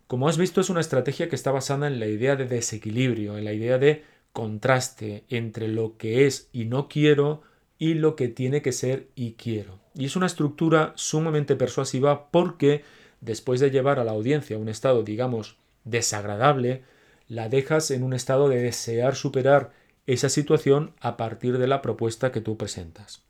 Como 0.07 0.29
has 0.29 0.37
visto, 0.37 0.61
es 0.61 0.69
una 0.69 0.83
estrategia 0.83 1.31
que 1.31 1.35
está 1.35 1.51
basada 1.51 1.87
en 1.87 1.99
la 1.99 2.07
idea 2.07 2.37
de 2.37 2.45
desequilibrio, 2.45 3.39
en 3.39 3.47
la 3.47 3.55
idea 3.55 3.79
de 3.79 4.05
contraste 4.35 5.25
entre 5.31 5.69
lo 5.69 5.97
que 5.97 6.27
es 6.27 6.51
y 6.53 6.67
no 6.67 6.87
quiero 6.89 7.41
y 7.79 7.95
lo 7.95 8.17
que 8.17 8.29
tiene 8.29 8.61
que 8.61 8.73
ser 8.73 9.09
y 9.15 9.33
quiero. 9.33 9.81
Y 9.95 10.05
es 10.05 10.15
una 10.15 10.27
estructura 10.27 10.93
sumamente 10.95 11.57
persuasiva 11.57 12.31
porque 12.31 12.85
después 13.23 13.61
de 13.61 13.71
llevar 13.71 13.99
a 13.99 14.05
la 14.05 14.13
audiencia 14.13 14.57
a 14.57 14.61
un 14.61 14.69
estado, 14.69 15.05
digamos, 15.05 15.57
desagradable, 15.85 16.83
la 17.29 17.49
dejas 17.49 17.91
en 17.93 18.03
un 18.03 18.13
estado 18.13 18.51
de 18.51 18.59
desear 18.61 19.17
superar 19.17 19.73
esa 20.07 20.29
situación 20.29 20.93
a 21.01 21.17
partir 21.17 21.57
de 21.57 21.67
la 21.67 21.81
propuesta 21.81 22.31
que 22.31 22.43
tú 22.43 22.59
presentas. 22.59 23.23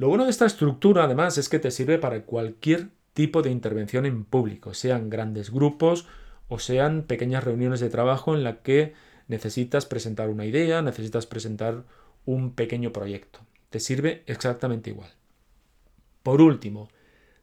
Lo 0.00 0.08
bueno 0.08 0.24
de 0.24 0.30
esta 0.30 0.46
estructura, 0.46 1.04
además, 1.04 1.36
es 1.36 1.50
que 1.50 1.58
te 1.58 1.70
sirve 1.70 1.98
para 1.98 2.22
cualquier 2.22 2.88
tipo 3.12 3.42
de 3.42 3.50
intervención 3.50 4.06
en 4.06 4.24
público, 4.24 4.72
sean 4.72 5.10
grandes 5.10 5.50
grupos 5.50 6.06
o 6.48 6.58
sean 6.58 7.02
pequeñas 7.02 7.44
reuniones 7.44 7.80
de 7.80 7.90
trabajo 7.90 8.34
en 8.34 8.42
la 8.42 8.62
que 8.62 8.94
necesitas 9.28 9.84
presentar 9.84 10.30
una 10.30 10.46
idea, 10.46 10.80
necesitas 10.80 11.26
presentar 11.26 11.84
un 12.24 12.54
pequeño 12.54 12.94
proyecto. 12.94 13.40
Te 13.68 13.78
sirve 13.78 14.22
exactamente 14.24 14.88
igual. 14.88 15.10
Por 16.22 16.40
último, 16.40 16.88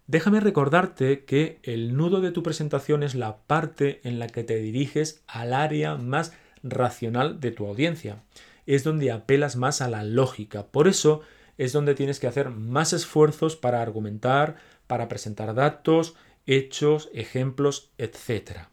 Déjame 0.08 0.39
recordarte 0.39 1.26
que 1.26 1.60
el 1.63 1.96
nudo 1.98 2.22
de 2.22 2.32
tu 2.32 2.41
presentación 2.41 3.04
es 3.04 3.13
la 3.13 3.39
parte 3.39 4.00
en 4.06 4.20
la 4.20 4.28
que 4.28 4.46
te 4.46 4.56
diriges 4.56 5.22
al 5.28 5.54
área 5.54 5.96
más 5.96 6.32
racional 6.63 7.41
de 7.41 7.52
tu 7.52 7.67
audiencia. 7.67 8.24
Es 8.65 8.86
donde 8.86 9.12
apelas 9.12 9.58
más 9.58 9.82
a 9.82 9.89
la 9.89 10.06
lógica. 10.06 10.67
Por 10.67 10.88
eso 10.88 11.24
es 11.58 11.74
donde 11.74 11.96
tienes 11.96 12.20
que 12.20 12.28
hacer 12.28 12.50
más 12.50 12.93
esfuerzos 12.93 13.56
para 13.56 13.82
argumentar, 13.82 14.56
para 14.88 15.08
presentar 15.08 15.54
datos, 15.54 16.15
hechos, 16.46 17.10
ejemplos, 17.13 17.91
etc. 17.98 18.67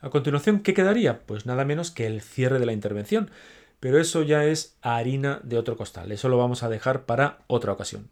A 0.00 0.10
continuación, 0.10 0.60
¿qué 0.60 0.74
quedaría? 0.74 1.20
Pues 1.26 1.46
nada 1.46 1.64
menos 1.64 1.90
que 1.90 2.06
el 2.06 2.20
cierre 2.20 2.58
de 2.58 2.66
la 2.66 2.72
intervención. 2.72 3.30
Pero 3.80 4.00
eso 4.00 4.22
ya 4.22 4.44
es 4.44 4.76
harina 4.82 5.40
de 5.44 5.56
otro 5.58 5.76
costal. 5.76 6.10
Eso 6.10 6.28
lo 6.28 6.36
vamos 6.36 6.62
a 6.62 6.68
dejar 6.68 7.04
para 7.04 7.38
otra 7.46 7.72
ocasión. 7.72 8.08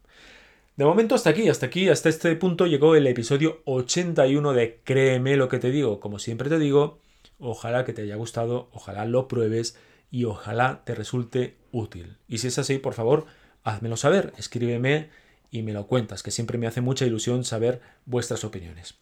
De 0.76 0.84
momento 0.84 1.14
hasta 1.14 1.30
aquí, 1.30 1.48
hasta 1.48 1.66
aquí, 1.66 1.88
hasta 1.88 2.08
este 2.08 2.36
punto 2.36 2.66
llegó 2.66 2.94
el 2.94 3.06
episodio 3.06 3.62
81 3.64 4.52
de 4.52 4.80
Créeme 4.84 5.36
lo 5.36 5.48
que 5.48 5.58
te 5.58 5.70
digo. 5.70 6.00
Como 6.00 6.18
siempre 6.18 6.48
te 6.50 6.58
digo, 6.58 7.00
ojalá 7.38 7.84
que 7.84 7.92
te 7.92 8.02
haya 8.02 8.16
gustado, 8.16 8.68
ojalá 8.72 9.06
lo 9.06 9.26
pruebes 9.26 9.76
y 10.10 10.24
ojalá 10.24 10.82
te 10.84 10.94
resulte 10.94 11.56
útil. 11.72 12.18
Y 12.28 12.38
si 12.38 12.48
es 12.48 12.58
así, 12.58 12.78
por 12.78 12.94
favor, 12.94 13.26
házmelo 13.66 13.96
saber, 13.96 14.32
escríbeme 14.38 15.10
y 15.50 15.62
me 15.62 15.72
lo 15.72 15.86
cuentas, 15.88 16.22
que 16.22 16.30
siempre 16.30 16.56
me 16.56 16.66
hace 16.66 16.80
mucha 16.80 17.04
ilusión 17.04 17.44
saber 17.44 17.80
vuestras 18.04 18.44
opiniones. 18.44 18.94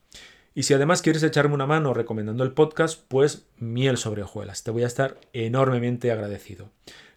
Y 0.54 0.62
si 0.62 0.72
además 0.72 1.02
quieres 1.02 1.22
echarme 1.22 1.54
una 1.54 1.66
mano 1.66 1.92
recomendando 1.92 2.44
el 2.44 2.52
podcast, 2.52 3.02
pues 3.08 3.46
miel 3.58 3.98
sobre 3.98 4.22
hojuelas. 4.22 4.62
Te 4.62 4.70
voy 4.70 4.84
a 4.84 4.86
estar 4.86 5.18
enormemente 5.32 6.10
agradecido. 6.12 6.70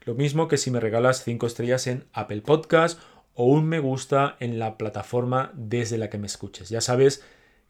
Lo 0.03 0.13
mismo 0.13 0.47
que 0.47 0.57
si 0.57 0.71
me 0.71 0.79
regalas 0.79 1.23
5 1.23 1.47
estrellas 1.47 1.87
en 1.87 2.05
Apple 2.13 2.41
Podcast 2.41 2.99
o 3.33 3.45
un 3.45 3.65
me 3.65 3.79
gusta 3.79 4.35
en 4.39 4.59
la 4.59 4.77
plataforma 4.77 5.51
desde 5.53 5.97
la 5.97 6.09
que 6.09 6.17
me 6.17 6.27
escuches. 6.27 6.69
Ya 6.69 6.81
sabes 6.81 7.23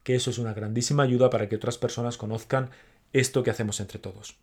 que 0.04 0.16
eso 0.16 0.32
es 0.32 0.40
una 0.40 0.54
grandísima 0.54 1.04
ayuda 1.04 1.30
para 1.30 1.50
que 1.50 1.58
otras 1.58 1.78
personas 1.78 2.18
conozcan 2.18 2.72
esto 3.14 3.44
que 3.44 3.52
hacemos 3.52 3.80
entre 3.80 4.00
todos. 4.00 4.38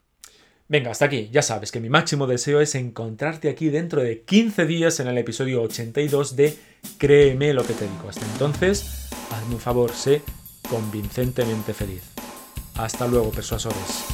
Venga, 0.69 0.91
hasta 0.91 1.05
aquí. 1.05 1.29
Ya 1.31 1.43
sabes 1.43 1.71
que 1.71 1.81
mi 1.81 1.91
máximo 1.91 2.27
deseo 2.27 2.61
es 2.61 2.75
encontrarte 2.75 3.49
aquí 3.49 3.69
dentro 3.69 4.03
de 4.03 4.23
15 4.23 4.65
días 4.67 4.99
en 5.01 5.09
el 5.09 5.19
episodio 5.19 5.63
82 5.63 6.37
de 6.37 6.57
Créeme 6.99 7.53
lo 7.53 7.67
que 7.67 7.75
te 7.75 7.85
digo. 7.85 8.09
Hasta 8.09 8.27
entonces, 8.27 9.09
hazme 9.31 9.55
un 9.55 9.61
favor, 9.61 9.93
sé 9.93 10.23
convincentemente 10.69 11.75
feliz. 11.75 12.03
Hasta 12.77 13.07
luego, 13.07 13.31
persuasores. 13.31 14.14